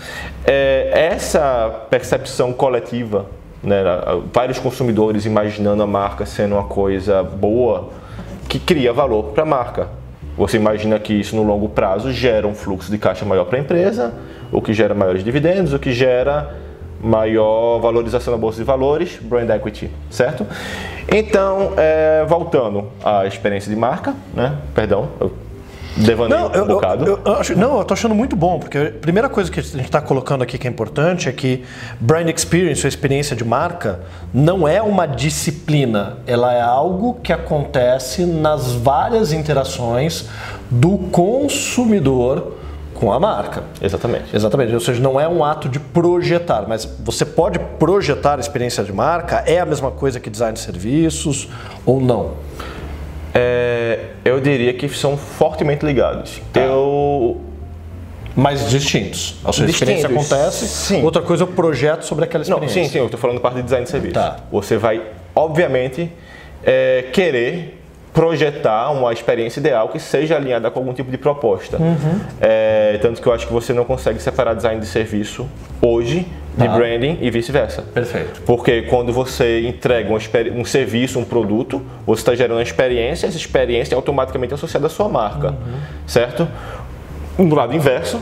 É, 0.46 1.10
essa 1.12 1.86
percepção 1.90 2.54
coletiva 2.54 3.25
né, 3.64 3.84
vários 4.34 4.60
consumidores 4.60 5.26
imaginando 5.26 5.84
a 5.84 5.88
marca 5.88 6.26
sendo 6.26 6.56
uma 6.56 6.64
coisa 6.64 7.24
boa 7.24 7.90
que 8.48 8.60
cria 8.60 8.92
valor 8.92 9.26
para 9.26 9.44
a 9.44 9.46
marca. 9.46 9.88
Você 10.38 10.58
imagina 10.58 10.98
que 11.00 11.14
isso 11.14 11.36
no 11.36 11.44
longo 11.44 11.70
prazo 11.70 12.12
gera 12.12 12.48
um 12.48 12.56
fluxo 12.56 12.90
de 12.90 12.98
caixa 12.98 13.26
maior 13.26 13.46
para 13.46 13.58
a 13.58 13.62
empresa, 13.62 14.13
o 14.51 14.62
que 14.62 14.74
gera 14.74 14.94
maiores 14.94 15.24
dividendos, 15.24 15.74
o 15.74 15.80
que 15.80 15.92
gera 15.92 16.56
maior 17.01 17.80
valorização 17.80 18.34
na 18.34 18.39
bolsa 18.39 18.58
de 18.58 18.63
valores, 18.63 19.18
brand 19.22 19.50
equity, 19.50 19.89
certo? 20.10 20.46
Então, 21.08 21.74
é, 21.78 22.25
voltando 22.28 22.88
à 23.04 23.25
experiência 23.25 23.70
de 23.70 23.78
marca, 23.78 24.13
né? 24.34 24.58
Perdão, 24.74 25.10
eu 25.20 25.32
devaneio 26.03 26.41
não, 26.41 26.50
um 26.50 26.56
eu, 26.56 26.65
bocado. 26.65 27.06
Eu, 27.06 27.20
eu, 27.25 27.34
acho, 27.34 27.58
não, 27.58 27.77
eu 27.77 27.86
tô 27.86 27.94
achando 27.94 28.15
muito 28.15 28.36
bom, 28.36 28.60
porque 28.60 28.77
a 28.77 28.91
primeira 28.91 29.29
coisa 29.29 29.51
que 29.51 29.60
a 29.60 29.63
gente 29.63 29.82
está 29.82 30.01
colocando 30.01 30.44
aqui 30.44 30.58
que 30.58 30.68
é 30.68 30.72
importante 30.72 31.29
é 31.29 31.32
que 31.32 31.63
brand 32.00 32.29
experience, 32.29 32.86
a 32.86 32.89
experiência 32.89 33.36
de 33.36 33.44
marca, 33.44 34.01
não 34.34 34.68
é 34.68 34.82
uma 34.82 35.06
disciplina, 35.06 36.18
ela 36.25 36.53
é 36.53 36.62
algo 36.62 37.15
que 37.15 37.34
acontece 37.34 38.25
nas 38.25 38.74
várias 38.74 39.34
interações 39.34 40.25
do 40.70 40.98
consumidor 41.12 42.60
com 43.00 43.13
a 43.13 43.20
marca. 43.20 43.63
Exatamente. 43.82 44.36
Exatamente. 44.36 44.74
Ou 44.74 44.79
seja, 44.79 45.01
não 45.01 45.20
é 45.20 45.27
um 45.27 45.44
ato 45.44 45.70
de 45.70 45.79
projetar, 45.79 46.65
mas 46.68 46.86
você 47.00 47.25
pode 47.25 47.58
projetar 47.79 48.38
a 48.38 48.39
experiência 48.41 48.84
de 48.84 48.91
marca, 48.91 49.38
é 49.46 49.60
a 49.60 49.65
mesma 49.65 49.89
coisa 49.89 50.20
que 50.20 50.29
design 50.29 50.53
de 50.53 50.60
serviços 50.60 51.48
ou 51.86 52.01
não? 52.01 52.34
É, 53.33 54.00
eu 54.25 54.39
diria 54.39 54.74
que 54.74 54.89
são 54.89 55.17
fortemente 55.17 55.86
ligados. 55.86 56.41
Tá. 56.51 56.62
Eu 56.62 57.41
mas 58.36 58.69
distintos. 58.69 59.36
A 59.43 59.51
sua 59.51 59.65
experiência 59.65 60.07
acontece. 60.07 60.67
Sim. 60.67 61.03
Outra 61.03 61.21
coisa 61.21 61.43
é 61.43 61.45
o 61.45 61.48
projeto 61.48 62.03
sobre 62.03 62.24
aquela 62.24 62.41
experiência. 62.41 62.81
Não, 62.81 62.88
sim, 62.88 62.91
sim. 62.91 62.98
Eu 62.98 63.05
estou 63.05 63.19
falando 63.19 63.41
parte 63.41 63.55
de 63.55 63.63
design 63.63 63.83
de 63.83 63.89
serviço. 63.89 64.13
Tá. 64.13 64.38
Você 64.51 64.77
vai, 64.77 65.01
obviamente, 65.36 66.09
é, 66.63 67.05
querer 67.12 67.77
projetar 68.13 68.91
uma 68.91 69.13
experiência 69.13 69.59
ideal 69.59 69.89
que 69.89 70.00
seja 70.00 70.36
alinhada 70.36 70.71
com 70.71 70.79
algum 70.79 70.93
tipo 70.93 71.12
de 71.12 71.17
proposta. 71.17 71.77
Uhum. 71.77 72.19
É, 72.39 72.98
tanto 73.01 73.21
que 73.21 73.27
eu 73.27 73.33
acho 73.33 73.45
que 73.45 73.53
você 73.53 73.74
não 73.74 73.86
consegue 73.86 74.21
separar 74.21 74.53
design 74.53 74.79
de 74.79 74.88
serviço 74.88 75.48
hoje 75.81 76.25
de 76.60 76.68
ah. 76.68 76.72
branding 76.72 77.18
e 77.22 77.32
vice-versa. 77.32 77.84
Perfeito. 77.94 78.42
Porque 78.42 78.84
quando 78.84 79.13
você 79.13 79.62
entrega 79.66 80.12
um, 80.12 80.60
um 80.60 80.66
serviço, 80.66 81.18
um 81.18 81.24
produto, 81.24 81.82
você 82.06 82.22
está 82.22 82.36
gerando 82.36 82.58
uma 82.58 82.63
experiência, 82.63 83.28
essa 83.28 83.38
experiência 83.38 83.94
é 83.94 83.96
automaticamente 83.96 84.54
associada 84.54 84.88
à 84.88 84.89
sua 84.89 85.08
marca, 85.08 85.51
uhum. 85.51 85.80
certo? 86.06 86.48
Do 87.38 87.56
lado 87.56 87.74
inverso, 87.74 88.20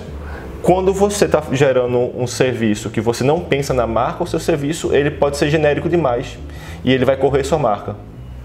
quando 0.61 0.93
você 0.93 1.25
está 1.25 1.41
gerando 1.51 1.97
um 2.15 2.27
serviço 2.27 2.91
que 2.91 3.01
você 3.01 3.23
não 3.23 3.39
pensa 3.39 3.73
na 3.73 3.87
marca, 3.87 4.23
o 4.23 4.27
seu 4.27 4.39
serviço 4.39 4.93
ele 4.93 5.09
pode 5.09 5.37
ser 5.37 5.49
genérico 5.49 5.89
demais 5.89 6.37
e 6.83 6.91
ele 6.93 7.05
vai 7.05 7.17
correr 7.17 7.43
sua 7.43 7.57
marca. 7.57 7.95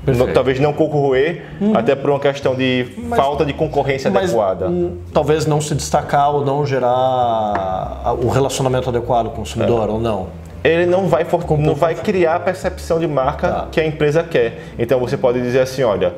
Perfeito. 0.04 0.32
Talvez 0.34 0.58
não 0.58 0.72
concorrer, 0.72 1.44
uhum. 1.60 1.76
até 1.76 1.94
por 1.94 2.10
uma 2.10 2.18
questão 2.18 2.54
de 2.56 2.88
mas, 3.08 3.18
falta 3.18 3.44
de 3.44 3.52
concorrência 3.52 4.10
adequada. 4.10 4.68
Talvez 5.12 5.46
não 5.46 5.60
se 5.60 5.74
destacar 5.76 6.34
ou 6.34 6.44
não 6.44 6.66
gerar 6.66 8.14
o 8.20 8.28
relacionamento 8.28 8.88
adequado 8.88 9.26
com 9.26 9.32
o 9.32 9.36
consumidor, 9.36 9.88
é. 9.88 9.92
ou 9.92 10.00
não. 10.00 10.26
ele 10.64 10.86
não 10.86 11.06
vai, 11.08 11.24
for, 11.24 11.44
não 11.58 11.74
vai 11.74 11.94
criar 11.94 12.36
a 12.36 12.40
percepção 12.40 12.98
de 12.98 13.06
marca 13.06 13.48
Tá. 13.48 13.68
que 13.70 13.80
a 13.80 13.86
empresa 13.86 14.22
quer. 14.24 14.58
Então 14.78 14.98
você 14.98 15.16
pode 15.16 15.40
dizer 15.40 15.60
assim, 15.60 15.82
olha, 15.84 16.14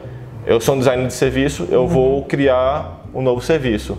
eu 0.46 0.60
sou 0.60 0.74
um 0.74 0.78
designer 0.78 1.06
de 1.06 1.12
serviço, 1.14 1.66
eu 1.70 1.82
Uhum. 1.82 1.88
vou 1.88 2.22
criar 2.24 3.02
um 3.14 3.20
novo 3.22 3.40
serviço, 3.42 3.98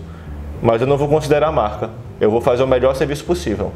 mas 0.62 0.80
eu 0.80 0.86
não 0.86 0.96
vou 0.96 1.06
considerar 1.08 1.48
a 1.48 1.52
marca. 1.52 1.90
Eu 2.20 2.30
vou 2.30 2.40
fazer 2.40 2.62
o 2.62 2.66
melhor 2.66 2.94
serviço 2.96 3.24
possível. 3.24 3.70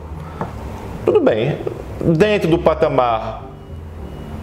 Tudo 1.04 1.20
bem. 1.20 1.56
Dentro 2.00 2.48
do 2.48 2.58
patamar 2.58 3.49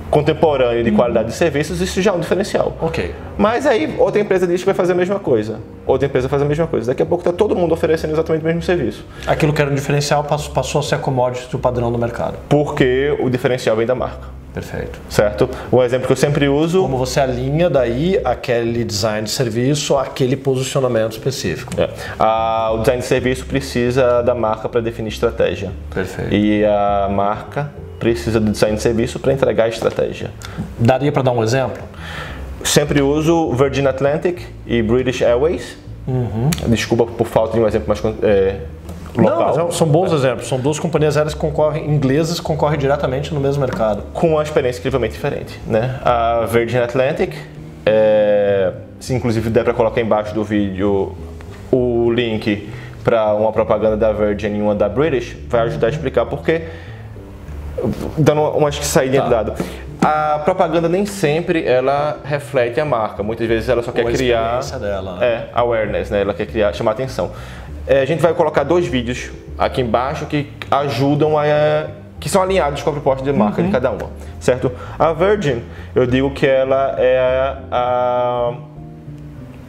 contemporâneo 0.09 0.77
Uhum. 0.79 0.83
de 0.83 0.91
qualidade 0.91 1.27
de 1.29 1.33
serviços, 1.35 1.81
isso 1.81 2.01
já 2.01 2.11
é 2.11 2.13
um 2.13 2.19
diferencial. 2.19 2.75
Ok. 2.81 3.13
Mas 3.37 3.65
aí 3.67 3.95
outra 3.97 4.19
empresa 4.21 4.47
diz 4.47 4.61
que 4.61 4.65
vai 4.65 4.75
fazer 4.75 4.93
a 4.93 4.95
mesma 4.95 5.19
coisa. 5.19 5.59
Outra 5.85 6.07
empresa 6.07 6.27
faz 6.29 6.41
a 6.41 6.45
mesma 6.45 6.67
coisa. 6.67 6.87
Daqui 6.91 7.01
a 7.01 7.05
pouco 7.05 7.21
está 7.21 7.31
todo 7.31 7.55
mundo 7.55 7.73
oferecendo 7.73 8.11
exatamente 8.13 8.41
o 8.41 8.45
mesmo 8.45 8.61
serviço. 8.61 9.05
Aquilo 9.25 9.53
que 9.53 9.61
era 9.61 9.69
um 9.71 9.75
diferencial 9.75 10.23
passou, 10.23 10.79
a 10.79 10.83
ser 10.83 10.99
commodity 10.99 11.47
do 11.51 11.59
padrão 11.59 11.91
do 11.91 11.97
mercado. 11.97 12.35
Porque 12.49 13.15
o 13.19 13.29
diferencial 13.29 13.75
vem 13.75 13.85
da 13.85 13.95
marca. 13.95 14.35
Perfeito. 14.53 14.99
Certo? 15.07 15.47
Um 15.71 15.83
exemplo 15.83 16.07
que 16.07 16.13
eu 16.13 16.17
sempre 16.17 16.47
uso. 16.49 16.81
Como 16.81 16.97
você 16.97 17.19
alinha 17.19 17.69
daí 17.69 18.19
aquele 18.25 18.83
design 18.83 19.23
de 19.25 19.29
serviço 19.29 19.95
àquele 19.95 20.35
posicionamento 20.35 21.11
específico. 21.11 21.73
É. 21.79 21.89
A- 22.17 22.71
o 22.73 22.79
design 22.79 23.01
de 23.01 23.07
serviço 23.07 23.45
precisa 23.45 24.23
da 24.23 24.33
marca 24.33 24.67
para 24.67 24.81
definir 24.81 25.09
estratégia. 25.09 25.71
Perfeito. 25.93 26.33
E 26.33 26.65
a 26.65 27.07
marca 27.11 27.69
precisa 27.99 28.39
do 28.39 28.51
design 28.51 28.75
de 28.77 28.81
serviço 28.81 29.19
para 29.19 29.33
entregar 29.33 29.65
a 29.65 29.69
estratégia. 29.69 30.31
Daria 30.77 31.11
para 31.11 31.23
dar 31.23 31.31
um 31.31 31.43
exemplo? 31.43 31.81
Sempre 32.63 33.01
uso 33.01 33.51
Virgin 33.53 33.85
Atlantic 33.85 34.41
e 34.65 34.81
British 34.81 35.21
Airways. 35.21 35.77
Desculpa 36.67 37.05
por 37.05 37.27
falta 37.27 37.53
de 37.53 37.59
um 37.63 37.67
exemplo 37.67 37.87
mais 37.87 38.01
é, 38.23 38.61
local. 39.15 39.57
Não, 39.57 39.67
é- 39.67 39.71
são 39.71 39.87
bons 39.87 40.11
exemplos. 40.13 40.47
São 40.47 40.59
duas 40.59 40.79
companhias 40.79 41.17
aéreas 41.17 41.33
que 41.33 41.39
concorrem, 41.39 41.89
inglesas 41.89 42.39
concorrem 42.39 42.79
diretamente 42.79 43.33
no 43.33 43.39
mesmo 43.39 43.61
mercado. 43.61 44.03
com 44.13 44.31
uma 44.31 44.43
experiência 44.43 44.79
incrivelmente 44.79 45.13
diferente. 45.13 45.59
Né? 45.67 45.99
A 46.03 46.45
Virgin 46.45 46.77
Atlantic, 46.77 47.33
é, 47.85 48.73
se 48.99 49.13
inclusive 49.13 49.49
der 49.49 49.63
para 49.63 49.73
colocar 49.73 50.01
embaixo 50.01 50.33
do 50.33 50.43
vídeo 50.43 51.15
o 51.71 52.11
link 52.11 52.69
para 53.03 53.33
uma 53.33 53.51
propaganda 53.51 53.95
da 53.95 54.11
Virgin 54.11 54.55
e 54.57 54.61
uma 54.61 54.75
da 54.75 54.89
British, 54.89 55.35
vai 55.49 55.61
ajudar 55.61 55.87
a 55.87 55.89
explicar 55.89 56.25
porque, 56.25 56.63
dando 58.17 58.41
uma 58.41 58.71
saída 58.71 59.17
Tá. 59.17 59.23
de 59.23 59.29
dado. 59.29 59.53
A 60.01 60.39
propaganda 60.45 60.87
nem 60.87 61.05
sempre 61.05 61.65
ela 61.65 62.19
reflete 62.23 62.79
a 62.79 62.85
marca. 62.85 63.23
Muitas 63.23 63.47
vezes 63.47 63.67
ela 63.67 63.81
só 63.81 63.91
quer 63.91 64.07
a 64.07 64.11
criar 64.11 64.59
dela, 64.79 65.17
né? 65.17 65.25
é, 65.25 65.49
awareness, 65.53 66.09
né? 66.11 66.21
Ela 66.21 66.33
quer 66.33 66.45
criar, 66.45 66.71
chamar 66.73 66.91
atenção. 66.91 67.31
É, 67.85 68.01
a 68.01 68.05
gente 68.05 68.21
vai 68.21 68.33
colocar 68.33 68.63
dois 68.63 68.85
vídeos 68.85 69.31
aqui 69.57 69.81
embaixo 69.81 70.25
que 70.25 70.51
ajudam 70.69 71.37
a 71.37 71.43
que 72.19 72.29
são 72.29 72.41
alinhados 72.41 72.81
com 72.81 72.89
a 72.89 72.93
proposta 72.93 73.23
de 73.23 73.31
marca 73.31 73.59
Uhum. 73.61 73.67
de 73.67 73.73
cada 73.73 73.91
uma, 73.91 74.09
certo? 74.39 74.71
A 74.97 75.13
Virgin, 75.13 75.61
eu 75.95 76.05
digo 76.07 76.31
que 76.31 76.47
ela 76.47 76.95
é 76.97 77.53
a 77.71 78.53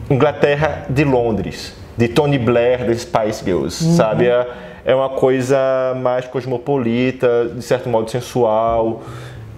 Inglaterra 0.09 0.85
de 0.89 1.03
Londres, 1.03 1.75
de 1.97 2.07
Tony 2.07 2.37
Blair, 2.39 2.85
das 2.85 3.01
Spice 3.01 3.43
Girls, 3.45 3.83
Uhum. 3.85 3.95
sabe? 3.95 4.27
É, 4.27 4.47
é 4.89 4.95
uma 4.95 5.09
coisa 5.09 5.55
mais 6.01 6.25
cosmopolita, 6.25 7.51
de 7.53 7.61
certo 7.61 7.87
modo 7.87 8.09
sensual, 8.09 9.03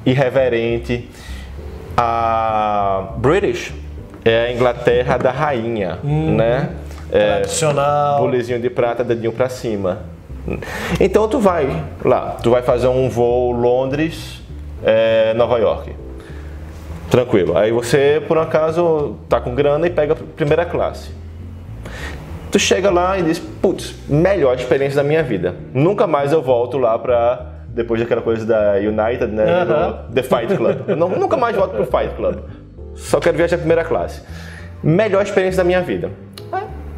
irreverente. 0.05 1.09
A 1.95 3.13
British 3.15 3.71
é 4.25 4.47
a 4.47 4.51
Inglaterra 4.51 5.15
da 5.15 5.31
rainha, 5.31 5.99
né? 6.03 6.71
É, 7.09 7.35
Tradicional. 7.35 8.19
bolezinho 8.19 8.59
de 8.59 8.69
prata, 8.69 9.05
dedinho 9.05 9.31
pra 9.31 9.47
cima. 9.47 9.99
Então 10.99 11.29
tu 11.29 11.39
vai 11.39 11.81
lá, 12.03 12.37
tu 12.43 12.51
vai 12.51 12.61
fazer 12.61 12.87
um 12.87 13.07
voo 13.07 13.53
Londres, 13.53 14.41
é, 14.83 15.33
Nova 15.33 15.59
York. 15.59 15.95
Tranquilo. 17.09 17.57
Aí 17.57 17.71
você, 17.71 18.21
por 18.27 18.37
um 18.37 18.41
acaso, 18.41 19.15
tá 19.29 19.39
com 19.39 19.55
grana 19.55 19.87
e 19.87 19.89
pega 19.89 20.11
a 20.11 20.17
primeira 20.35 20.65
classe. 20.65 21.20
Tu 22.51 22.59
chega 22.59 22.89
lá 22.91 23.17
e 23.17 23.23
diz, 23.23 23.39
putz, 23.39 23.95
melhor 24.09 24.55
experiência 24.55 25.01
da 25.01 25.07
minha 25.07 25.23
vida. 25.23 25.55
Nunca 25.73 26.05
mais 26.05 26.31
eu 26.33 26.41
volto 26.41 26.77
lá 26.77 26.97
pra. 26.99 27.47
Depois 27.69 28.01
daquela 28.01 28.21
coisa 28.21 28.45
da 28.45 28.73
United, 28.73 29.27
né? 29.27 29.45
Aham. 29.61 30.03
do 30.09 30.13
The 30.13 30.23
Fight 30.23 30.57
Club. 30.57 30.89
Não- 30.97 31.07
nunca 31.07 31.37
mais 31.37 31.55
volto 31.55 31.71
pro 31.73 31.85
Fight 31.85 32.13
Club. 32.15 32.39
Só 32.95 33.21
quero 33.21 33.37
viajar 33.37 33.57
primeira 33.57 33.85
classe. 33.85 34.21
Melhor 34.83 35.23
experiência 35.23 35.57
da 35.57 35.63
minha 35.63 35.81
vida. 35.81 36.11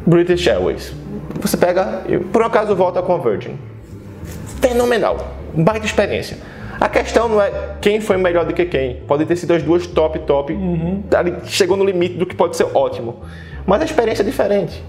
British 0.04 0.46
Airways. 0.48 0.92
Você 1.40 1.56
pega, 1.56 2.02
por 2.32 2.42
um 2.42 2.46
acaso 2.46 2.74
volta 2.74 3.00
com 3.02 3.14
a 3.14 3.18
Virgin. 3.18 3.56
Fenomenal. 4.60 5.16
Baita 5.54 5.86
experiência. 5.86 6.36
A 6.80 6.88
questão 6.88 7.28
não 7.28 7.40
é 7.40 7.52
quem 7.80 8.00
foi 8.00 8.16
melhor 8.16 8.44
do 8.44 8.52
que 8.52 8.64
quem. 8.64 8.96
Podem 9.06 9.26
ter 9.26 9.36
sido 9.36 9.54
as 9.54 9.62
duas 9.62 9.86
top, 9.86 10.18
top. 10.20 10.58
Ali 11.16 11.34
chegou 11.44 11.76
no 11.76 11.84
limite 11.84 12.16
do 12.16 12.26
que 12.26 12.34
pode 12.34 12.56
ser 12.56 12.66
ótimo. 12.74 13.20
Mas 13.64 13.80
a 13.82 13.84
experiência 13.84 14.22
é 14.22 14.26
diferente. 14.26 14.82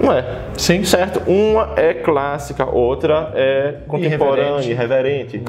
Não 0.00 0.12
é? 0.12 0.24
Sim. 0.56 0.82
Certo? 0.84 1.20
Uma 1.30 1.74
é 1.76 1.92
clássica, 1.94 2.64
outra 2.64 3.32
é 3.34 3.74
contemporânea, 3.86 4.70
Irreverente. 4.70 5.36
irreverente. 5.36 5.42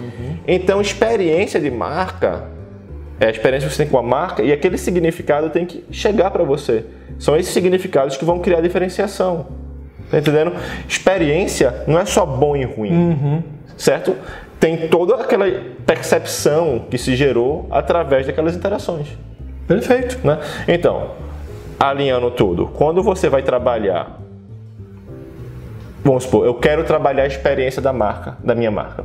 Então, 0.47 0.81
experiência 0.81 1.59
de 1.59 1.71
marca 1.71 2.43
é 3.19 3.27
a 3.27 3.29
experiência 3.29 3.69
que 3.69 3.75
você 3.75 3.83
tem 3.83 3.91
com 3.91 3.97
a 3.97 4.03
marca 4.03 4.41
e 4.41 4.51
aquele 4.51 4.77
significado 4.77 5.49
tem 5.49 5.65
que 5.65 5.85
chegar 5.91 6.31
para 6.31 6.43
você. 6.43 6.85
São 7.19 7.37
esses 7.37 7.53
significados 7.53 8.17
que 8.17 8.25
vão 8.25 8.39
criar 8.39 8.61
diferenciação. 8.61 9.47
Tá 10.09 10.17
entendendo? 10.17 10.53
Experiência 10.87 11.83
não 11.87 11.97
é 11.99 12.05
só 12.05 12.25
bom 12.25 12.55
e 12.55 12.65
ruim, 12.65 13.43
certo? 13.77 14.15
Tem 14.59 14.89
toda 14.89 15.15
aquela 15.15 15.45
percepção 15.85 16.85
que 16.89 16.97
se 16.97 17.15
gerou 17.15 17.67
através 17.71 18.27
daquelas 18.27 18.55
interações. 18.55 19.07
Perfeito. 19.67 20.19
Né? 20.23 20.37
Então, 20.67 21.11
alinhando 21.79 22.29
tudo, 22.31 22.67
quando 22.67 23.01
você 23.01 23.29
vai 23.29 23.41
trabalhar, 23.41 24.20
vamos 26.03 26.23
supor, 26.23 26.45
eu 26.45 26.53
quero 26.55 26.83
trabalhar 26.83 27.23
a 27.23 27.27
experiência 27.27 27.81
da 27.81 27.93
marca, 27.93 28.37
da 28.43 28.53
minha 28.55 28.71
marca. 28.71 29.03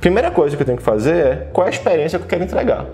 Primeira 0.00 0.30
coisa 0.30 0.56
que 0.56 0.62
eu 0.62 0.66
tenho 0.66 0.78
que 0.78 0.84
fazer 0.84 1.16
é 1.26 1.48
qual 1.52 1.66
é 1.66 1.70
a 1.70 1.72
experiência 1.72 2.18
que 2.18 2.24
eu 2.24 2.28
quero 2.28 2.44
entregar. 2.44 2.84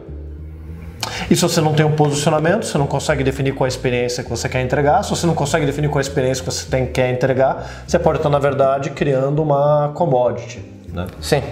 E 1.30 1.34
se 1.36 1.42
você 1.42 1.60
não 1.60 1.72
tem 1.72 1.84
um 1.84 1.92
posicionamento, 1.92 2.64
você 2.66 2.78
não 2.78 2.86
consegue 2.86 3.24
definir 3.24 3.52
qual 3.52 3.64
a 3.64 3.68
experiência 3.68 4.22
que 4.22 4.30
você 4.30 4.48
quer 4.48 4.62
entregar. 4.62 5.02
Se 5.02 5.10
você 5.10 5.26
não 5.26 5.34
consegue 5.34 5.66
definir 5.66 5.88
qual 5.88 5.98
a 5.98 6.00
experiência 6.02 6.44
que 6.44 6.50
você 6.50 6.68
tem, 6.68 6.86
quer 6.86 7.10
entregar, 7.10 7.84
você 7.86 7.98
pode 7.98 8.18
estar, 8.18 8.28
na 8.28 8.38
verdade, 8.38 8.90
criando 8.90 9.42
uma 9.42 9.90
commodity. 9.94 10.62
Né? 10.92 11.06
Sim. 11.20 11.42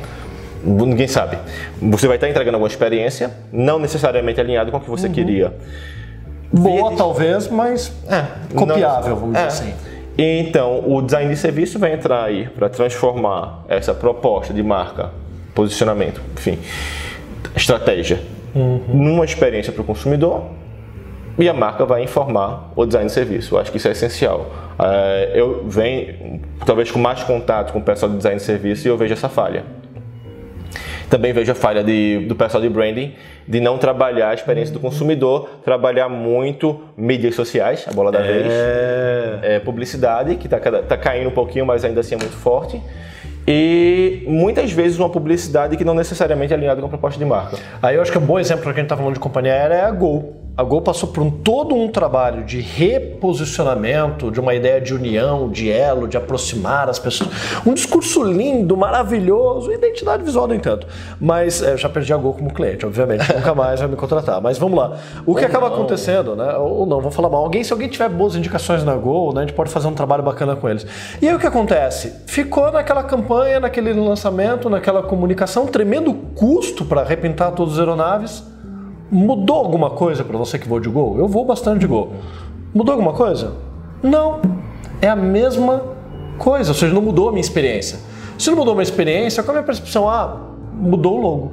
Ninguém 0.63 1.07
sabe. 1.07 1.39
Você 1.81 2.07
vai 2.07 2.17
estar 2.17 2.29
entregando 2.29 2.57
alguma 2.57 2.69
experiência, 2.69 3.31
não 3.53 3.79
necessariamente 3.79 4.41
alinhado 4.41 4.71
com 4.71 4.79
o 4.79 4.81
que 4.81 4.91
você 4.91 5.09
queria. 5.09 5.53
Boa, 6.53 6.97
talvez, 6.97 7.49
mas 7.49 7.93
É, 8.09 8.25
copiável, 8.55 9.11
não- 9.11 9.21
vamos 9.21 9.37
é. 9.39 9.47
dizer 9.47 9.63
assim. 9.63 9.75
Então, 10.21 10.83
o 10.85 11.01
design 11.01 11.33
de 11.33 11.39
serviço 11.39 11.79
vai 11.79 11.93
entrar 11.93 12.25
aí 12.25 12.49
para 12.49 12.69
transformar 12.69 13.65
essa 13.69 13.95
proposta 13.95 14.53
de 14.53 14.65
marca, 14.65 15.11
posicionamento, 15.55 16.21
enfim, 16.37 16.59
estratégia, 17.55 18.21
numa 18.53 19.25
experiência 19.25 19.73
para 19.73 19.83
o 19.83 19.85
consumidor 19.85 20.43
e 21.39 21.49
a 21.49 21.55
marca 21.55 21.87
vai 21.87 22.03
informar 22.03 22.73
o 22.75 22.85
design 22.85 23.07
de 23.07 23.13
serviço. 23.13 23.55
Eu 23.55 23.61
acho 23.61 23.71
que 23.71 23.77
isso 23.77 23.87
é 23.87 23.93
essencial. 23.93 24.51
É, 24.77 25.33
eu 25.35 25.65
venho, 25.69 26.41
talvez, 26.67 26.91
com 26.91 26.99
mais 26.99 27.23
contato 27.23 27.73
com 27.73 27.79
o 27.79 27.83
pessoal 27.83 28.11
do 28.11 28.17
design 28.17 28.39
de 28.39 28.45
serviço 28.45 28.89
e 28.89 28.91
eu 28.91 28.97
vejo 28.97 29.13
essa 29.13 29.29
falha. 29.29 29.65
Também 31.11 31.33
vejo 31.33 31.51
a 31.53 31.55
falha 31.55 31.83
de- 31.83 32.27
do 32.29 32.35
pessoal 32.37 32.63
de 32.63 32.69
branding 32.69 33.15
de 33.47 33.61
não 33.61 33.79
trabalhar 33.79 34.29
a 34.31 34.35
experiência 34.35 34.73
do 34.75 34.79
consumidor, 34.81 35.49
trabalhar 35.65 36.09
muito 36.09 36.81
mídias 36.97 37.35
sociais, 37.35 37.87
a 37.89 37.93
bola 37.93 38.13
da 38.13 38.21
vez, 38.21 38.47
é, 39.43 39.59
publicidade, 39.61 40.35
que 40.37 40.47
está 40.47 40.97
caindo 40.97 41.29
um 41.29 41.33
pouquinho, 41.33 41.65
mas 41.65 41.85
ainda 41.85 42.01
assim 42.01 42.15
é 42.15 42.19
muito 42.19 42.37
forte. 42.37 42.81
E 43.51 44.25
muitas 44.27 44.71
vezes 44.71 44.99
uma 44.99 45.09
publicidade 45.09 45.77
que 45.79 45.85
não 45.85 45.95
necessariamente 45.95 46.53
é 46.53 46.57
alinhada 46.57 46.81
com 46.83 46.87
a 46.87 46.91
proposta 46.91 47.19
de 47.19 47.25
marca. 47.25 47.57
Aí 47.83 47.97
eu 47.97 48.03
acho 48.03 48.13
que 48.13 48.19
um 48.19 48.27
bom 48.27 48.39
exemplo 48.39 48.63
para 48.63 48.75
quem 48.75 48.83
está 48.83 48.95
falando 48.95 49.15
de 49.15 49.21
companhia 49.21 49.55
aérea 49.55 49.75
é 49.75 49.81
a 49.85 49.91
Gol. 49.91 50.48
A 50.59 50.65
Gol 50.65 50.83
passou 50.83 51.11
por 51.11 51.23
um, 51.23 51.31
todo 51.31 51.73
um 51.73 51.87
trabalho 51.87 52.43
de 52.43 52.61
reposicionamento, 52.61 54.29
de 54.29 54.41
uma 54.41 54.53
ideia 54.57 54.81
de 54.81 54.93
união, 54.93 55.49
de 55.49 55.71
elo, 55.71 56.09
de 56.09 56.17
aproximar 56.17 56.91
as 56.91 56.99
pessoas. 56.99 57.31
Um 57.65 57.73
discurso 57.73 58.25
lindo, 58.25 58.77
maravilhoso, 58.77 59.71
identidade 59.71 60.25
visual, 60.25 60.49
no 60.49 60.55
entanto. 60.57 60.85
Mas 61.21 61.63
é, 61.63 61.75
eu 61.75 61.79
já 61.79 61.89
perdi 61.89 62.13
a 62.13 62.17
Gol 62.17 62.35
como 62.35 62.53
cliente, 62.53 62.85
obviamente, 62.85 63.23
nunca 63.33 63.55
mais 63.55 63.79
vai 63.79 63.89
me 63.89 63.95
contratar. 63.95 64.41
Mas 64.41 64.59
vamos 64.59 64.77
lá. 64.77 64.99
O 65.25 65.33
que 65.37 65.45
acaba 65.45 65.69
acontecendo, 65.69 66.35
né? 66.35 66.53
Ou 66.57 66.85
não, 66.85 67.01
vou 67.01 67.13
falar 67.13 67.29
mal. 67.29 67.45
Alguém, 67.45 67.63
se 67.63 67.73
alguém 67.73 67.89
tiver 67.89 68.09
boas 68.09 68.35
indicações 68.35 68.83
na 68.83 68.97
Gol, 68.97 69.33
né, 69.33 69.43
a 69.43 69.47
gente 69.47 69.55
pode 69.55 69.71
fazer 69.71 69.87
um 69.87 69.95
trabalho 69.95 70.25
bacana 70.25 70.57
com 70.57 70.69
eles. 70.69 70.85
E 71.23 71.29
aí 71.29 71.35
o 71.37 71.39
que 71.39 71.47
acontece? 71.47 72.25
Ficou 72.27 72.73
naquela 72.73 73.05
campanha, 73.05 73.61
naquele 73.61 73.93
lançamento, 73.93 74.69
naquela 74.69 75.05
comunicação, 75.05 75.69
tremendo 75.69 76.13
custo 76.35 76.85
para 76.85 77.05
repintar 77.05 77.53
todas 77.53 77.75
as 77.75 77.79
aeronaves. 77.79 78.58
Mudou 79.11 79.57
alguma 79.57 79.91
coisa 79.91 80.23
para 80.23 80.37
você 80.37 80.59
que 80.59 80.69
voa 80.69 80.81
de 80.81 80.89
Gol? 80.89 81.19
Eu 81.19 81.27
vou 81.27 81.45
bastante 81.45 81.81
de 81.81 81.87
Gol. 81.87 82.13
Mudou 82.75 82.93
alguma 82.93 83.13
coisa? 83.13 83.55
Não. 84.03 84.41
É 85.01 85.09
a 85.09 85.17
mesma 85.17 85.83
coisa, 86.39 86.71
ou 86.71 86.75
seja, 86.75 86.93
não 86.93 87.03
mudou 87.03 87.29
a 87.29 87.33
minha 87.33 87.41
experiência. 87.41 87.99
Se 88.39 88.51
não 88.51 88.59
mudou 88.59 88.73
a 88.73 88.77
minha 88.77 88.83
experiência, 88.83 89.43
qual 89.43 89.57
é 89.57 89.59
a 89.59 89.63
minha 89.63 89.67
percepção? 89.67 90.09
Ah, 90.09 90.37
mudou 90.75 91.19
o 91.19 91.21
logo. 91.21 91.53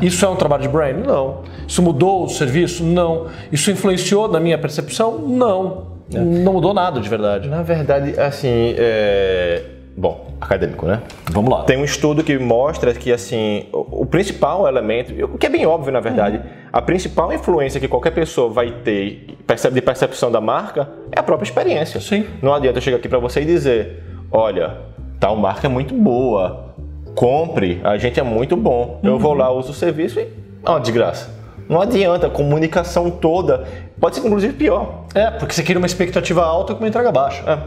Isso 0.00 0.24
é 0.24 0.28
um 0.28 0.36
trabalho 0.36 0.62
de 0.62 0.68
brand? 0.68 1.04
Não. 1.04 1.40
Isso 1.66 1.82
mudou 1.82 2.24
o 2.24 2.28
serviço? 2.28 2.82
Não. 2.84 3.26
Isso 3.50 3.70
influenciou 3.70 4.28
na 4.28 4.40
minha 4.40 4.56
percepção? 4.56 5.18
Não. 5.18 5.92
Não 6.10 6.52
mudou 6.52 6.72
nada 6.72 7.00
de 7.00 7.08
verdade. 7.08 7.48
Na 7.48 7.62
verdade, 7.62 8.18
assim, 8.18 8.74
é... 8.78 9.62
bom, 9.96 10.28
acadêmico, 10.40 10.86
né? 10.86 11.00
Vamos 11.30 11.50
lá. 11.50 11.64
Tem 11.64 11.76
um 11.76 11.84
estudo 11.84 12.22
que 12.22 12.38
mostra 12.38 12.94
que 12.94 13.12
assim, 13.12 13.66
o 13.72 14.02
o 14.02 14.06
principal 14.06 14.66
elemento, 14.66 15.12
o 15.24 15.38
que 15.38 15.46
é 15.46 15.48
bem 15.48 15.64
óbvio 15.64 15.92
na 15.92 16.00
verdade, 16.00 16.42
a 16.72 16.80
principal 16.80 17.32
influência 17.32 17.78
que 17.78 17.86
qualquer 17.86 18.12
pessoa 18.12 18.48
vai 18.50 18.70
ter 18.70 19.36
percebe- 19.46 19.74
de 19.74 19.82
percepção 19.82 20.30
da 20.32 20.40
marca 20.40 20.88
é 21.14 21.20
a 21.20 21.22
própria 21.22 21.44
experiência. 21.46 22.00
Sim. 22.00 22.26
Não 22.40 22.54
adianta 22.54 22.78
eu 22.78 22.82
chegar 22.82 22.96
aqui 22.96 23.08
para 23.08 23.18
você 23.18 23.42
e 23.42 23.44
dizer, 23.44 24.02
olha, 24.30 24.78
tal 25.20 25.36
marca 25.36 25.66
é 25.66 25.70
muito 25.70 25.94
boa, 25.94 26.74
compre, 27.14 27.80
a 27.84 27.98
gente 27.98 28.18
é 28.18 28.22
muito 28.22 28.56
bom. 28.56 28.98
Eu 29.02 29.18
vou 29.18 29.34
lá, 29.34 29.50
uso 29.50 29.72
o 29.72 29.74
serviço 29.74 30.18
e 30.18 30.26
é 30.64 30.70
uma 30.70 30.80
desgraça. 30.80 31.30
Não 31.68 31.80
adianta, 31.80 32.26
a 32.26 32.30
comunicação 32.30 33.10
toda 33.10 33.64
pode 34.00 34.16
ser 34.16 34.26
inclusive 34.26 34.52
pior. 34.54 35.04
É, 35.14 35.30
porque 35.30 35.54
você 35.54 35.62
queria 35.62 35.78
uma 35.78 35.86
expectativa 35.86 36.42
alta 36.44 36.74
com 36.74 36.80
uma 36.80 36.88
entrega 36.88 37.12
baixa. 37.12 37.42
É. 37.46 37.58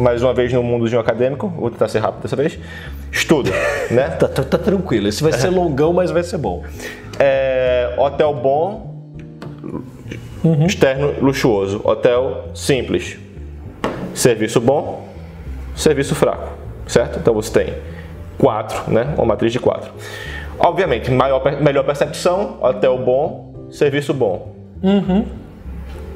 Mais 0.00 0.22
uma 0.22 0.32
vez 0.32 0.52
no 0.52 0.62
mundo 0.62 0.88
de 0.88 0.96
um 0.96 1.00
acadêmico, 1.00 1.48
vou 1.48 1.70
tentar 1.70 1.88
ser 1.88 1.98
rápido 1.98 2.22
dessa 2.22 2.36
vez. 2.36 2.58
Estudo, 3.12 3.50
né? 3.90 4.08
Tá, 4.10 4.28
tá- 4.28 4.42
tá 4.44 4.56
tranquilo. 4.58 5.08
Esse 5.08 5.22
vai 5.22 5.32
ser 5.32 5.48
longão, 5.50 5.92
mas 5.92 6.10
vai 6.10 6.22
ser 6.22 6.38
bom. 6.38 6.62
É, 7.22 7.94
hotel 7.98 8.32
bom, 8.32 9.14
externo 10.66 11.14
luxuoso. 11.20 11.82
Hotel 11.84 12.48
simples. 12.54 13.18
Serviço 14.14 14.60
bom, 14.60 15.06
serviço 15.76 16.14
fraco, 16.14 16.48
certo? 16.86 17.18
Então 17.18 17.34
você 17.34 17.52
tem 17.52 17.74
quatro, 18.38 18.90
né? 18.90 19.14
Uma 19.16 19.26
matriz 19.26 19.52
de 19.52 19.60
quatro. 19.60 19.92
Obviamente, 20.58 21.10
maior, 21.10 21.42
melhor 21.60 21.84
percepção, 21.84 22.58
hotel 22.60 22.98
bom, 22.98 23.68
serviço 23.70 24.12
bom. 24.12 24.54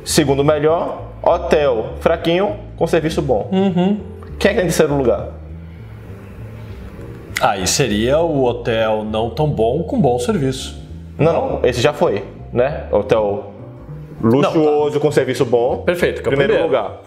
Segundo 0.04 0.42
melhor, 0.42 1.02
hotel 1.23 1.94
fraquinho 2.00 2.56
com 2.76 2.87
serviço 2.87 3.23
bom. 3.23 3.49
Quem 4.38 4.50
é 4.50 4.54
que 4.54 4.61
tem 4.61 4.66
em 4.66 4.68
terceiro 4.68 4.96
lugar? 4.96 5.28
Aí 7.40 7.66
seria 7.66 8.20
o 8.20 8.44
hotel 8.44 9.04
não 9.04 9.30
tão 9.30 9.49
bom 9.49 9.82
com 9.82 10.00
bom 10.00 10.18
serviço. 10.18 10.83
Não, 11.18 11.61
esse 11.62 11.80
já 11.80 11.92
foi, 11.92 12.25
né? 12.52 12.87
Hotel 12.90 13.52
luxuoso 14.21 15.00
com 15.00 15.11
serviço 15.11 15.44
bom. 15.44 15.78
Perfeito, 15.78 16.23
que 16.23 16.28
é 16.28 16.33
o 16.33 16.37
primeiro, 16.37 16.54
primeiro. 16.54 16.64
lugar. 16.64 17.00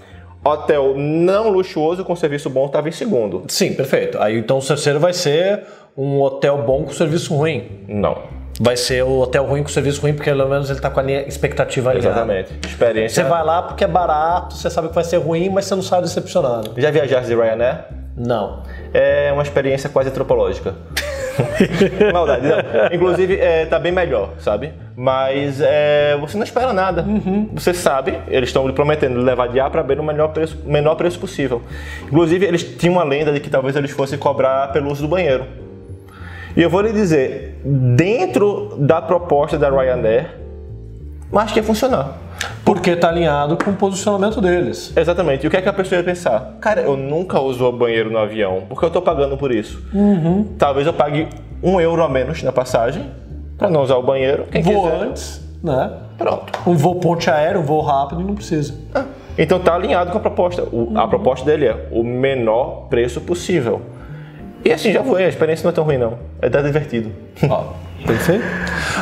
Hotel 0.43 0.93
não 0.95 1.49
luxuoso 1.49 2.05
com 2.05 2.15
serviço 2.15 2.49
bom 2.49 2.67
estava 2.67 2.87
em 2.87 2.91
segundo. 2.91 3.43
Sim, 3.47 3.73
perfeito. 3.73 4.17
Aí 4.19 4.37
então 4.37 4.59
o 4.59 4.61
terceiro 4.61 4.99
vai 4.99 5.13
ser 5.13 5.63
um 5.97 6.21
hotel 6.21 6.59
bom 6.59 6.83
com 6.83 6.91
serviço 6.91 7.35
ruim. 7.35 7.83
Não. 7.87 8.17
Vai 8.59 8.75
ser 8.75 9.03
o 9.03 9.19
hotel 9.19 9.45
ruim 9.45 9.61
com 9.61 9.69
serviço 9.69 10.01
ruim, 10.01 10.13
porque 10.13 10.31
pelo 10.31 10.49
menos 10.49 10.69
ele 10.69 10.79
tá 10.79 10.89
com 10.89 10.99
a 10.99 11.03
linha 11.03 11.27
expectativa 11.27 11.91
alinhada. 11.91 12.09
Exatamente. 12.09 12.53
Experiência. 12.65 13.23
Você 13.23 13.29
vai 13.29 13.43
lá 13.43 13.61
porque 13.61 13.83
é 13.83 13.87
barato, 13.87 14.55
você 14.55 14.69
sabe 14.69 14.87
que 14.87 14.95
vai 14.95 15.03
ser 15.03 15.17
ruim, 15.17 15.49
mas 15.49 15.65
você 15.65 15.75
não 15.75 15.83
sai 15.83 16.01
decepcionado. 16.01 16.73
Já 16.77 16.89
viajaste 16.89 17.27
de 17.27 17.35
Ryanair? 17.35 17.85
Não. 18.17 18.63
É 18.91 19.31
uma 19.31 19.43
experiência 19.43 19.89
quase 19.89 20.09
antropológica. 20.09 20.73
Maldade, 22.11 22.47
não. 22.47 22.57
Inclusive, 22.91 23.39
é, 23.39 23.65
tá 23.67 23.77
bem 23.77 23.91
melhor, 23.91 24.31
sabe? 24.39 24.73
Mas 24.95 25.61
é, 25.61 26.17
você 26.19 26.35
não 26.35 26.43
espera 26.43 26.73
nada. 26.73 27.05
Você 27.53 27.75
sabe, 27.75 28.17
eles 28.27 28.49
estão 28.49 28.65
lhe 28.65 28.73
prometendo 28.73 29.19
levar 29.19 29.47
de 29.49 29.59
A 29.59 29.69
para 29.69 29.83
B 29.83 29.95
no 29.95 30.03
menor 30.03 30.29
preço, 30.29 30.57
menor 30.65 30.95
preço 30.95 31.19
possível. 31.19 31.61
Inclusive, 32.07 32.43
eles 32.43 32.63
tinham 32.63 32.95
uma 32.95 33.03
lenda 33.03 33.31
de 33.31 33.39
que 33.39 33.51
talvez 33.51 33.75
eles 33.75 33.91
fossem 33.91 34.17
cobrar 34.17 34.71
pelo 34.71 34.91
uso 34.91 35.03
do 35.03 35.07
banheiro. 35.07 35.45
E 36.55 36.61
eu 36.63 36.71
vou 36.71 36.81
lhe 36.81 36.91
dizer, 36.91 37.61
dentro 37.63 38.75
da 38.79 38.99
proposta 38.99 39.59
da 39.59 39.69
Ryanair, 39.69 40.31
acho 41.31 41.53
que 41.53 41.59
ia 41.59 41.63
funcionar. 41.63 42.17
Porque 42.67 42.97
tá 42.97 43.07
alinhado 43.07 43.55
com 43.55 43.71
o 43.71 43.75
posicionamento 43.75 44.41
deles. 44.41 44.91
Exatamente. 44.93 45.45
E 45.45 45.47
o 45.47 45.49
que 45.49 45.55
é 45.55 45.61
que 45.61 45.69
a 45.69 45.73
pessoa 45.73 45.99
ia 45.99 46.03
pensar? 46.03 46.57
Cara, 46.59 46.81
eu 46.81 46.97
nunca 46.97 47.39
uso 47.39 47.63
o 47.65 47.71
banheiro 47.71 48.11
no 48.11 48.17
avião, 48.17 48.63
porque 48.67 48.83
eu 48.83 48.89
tô 48.89 49.01
pagando 49.01 49.37
por 49.37 49.53
isso. 49.53 49.81
Talvez 50.57 50.85
eu 50.85 50.91
pague 50.91 51.29
um 51.63 51.79
euro 51.79 52.03
a 52.03 52.09
menos 52.09 52.43
na 52.43 52.51
passagem 52.51 53.05
para 53.57 53.69
não 53.69 53.83
usar 53.83 53.95
o 53.95 54.03
banheiro. 54.03 54.47
Quem 54.51 54.61
Voo 54.61 54.83
quiser. 54.83 55.01
antes, 55.01 55.41
né? 55.63 55.91
Pronto. 56.17 56.59
Um 56.69 56.75
voo 56.75 56.95
ponte 56.95 57.29
aéreo, 57.29 57.61
um 57.61 57.63
voo 57.63 57.79
rápido, 57.81 58.19
não 58.19 58.35
precisa. 58.35 58.73
Ah, 58.93 59.05
Então 59.37 59.59
tá 59.61 59.73
alinhado 59.73 60.11
com 60.11 60.17
a 60.17 60.21
proposta. 60.21 60.63
O- 60.63 60.91
A 60.93 61.07
proposta 61.07 61.45
dele 61.45 61.67
é 61.67 61.87
o 61.93 62.03
menor 62.03 62.87
preço 62.89 63.21
possível. 63.21 63.81
E 64.67 64.73
assim, 64.73 64.91
já 64.91 65.01
foi, 65.01 65.23
a 65.23 65.29
experiência 65.29 65.63
não 65.63 65.71
é 65.71 65.73
tão 65.73 65.85
ruim 65.85 65.97
não. 65.97 66.19
É 66.41 66.47
até 66.47 66.61
divertido. 66.61 67.09
Ó, 67.49 67.71
perfeito. 68.05 68.43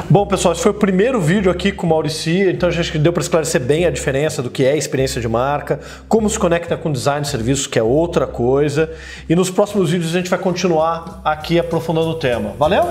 Bom, 0.08 0.28
pessoal, 0.28 0.54
esse 0.54 0.62
foi 0.62 0.72
o 0.72 0.76
primeiro 0.76 1.20
vídeo 1.20 1.52
aqui 1.52 1.72
com 1.72 1.88
o 1.88 1.90
Maurici, 1.90 2.50
então 2.50 2.70
acho 2.70 2.92
que 2.92 3.00
deu 3.00 3.12
para 3.12 3.24
esclarecer 3.24 3.60
bem 3.60 3.88
a 3.88 3.90
diferença 3.90 4.44
do 4.44 4.52
que 4.52 4.64
é 4.64 4.78
experiência 4.78 5.20
de 5.20 5.28
marca, 5.28 5.80
como 6.08 6.30
se 6.30 6.38
conecta 6.38 6.78
com 6.78 6.92
design 6.92 7.22
de 7.22 7.30
serviços, 7.30 7.66
que 7.66 7.80
é 7.80 7.84
outra 7.84 8.28
coisa. 8.28 8.92
E 9.28 9.36
nos 9.36 9.50
próximos 9.50 9.90
vídeos 9.90 10.14
a 10.14 10.20
gente 10.20 10.30
vai 10.30 10.38
continuar 10.38 11.20
aqui 11.26 11.58
aprofundando 11.58 12.10
o 12.10 12.16
tema. 12.16 12.54
Valeu? 12.60 12.86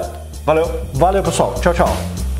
Valeu! 0.44 0.68
Valeu, 0.94 1.22
pessoal. 1.22 1.54
Tchau, 1.60 1.72
tchau. 1.72 2.33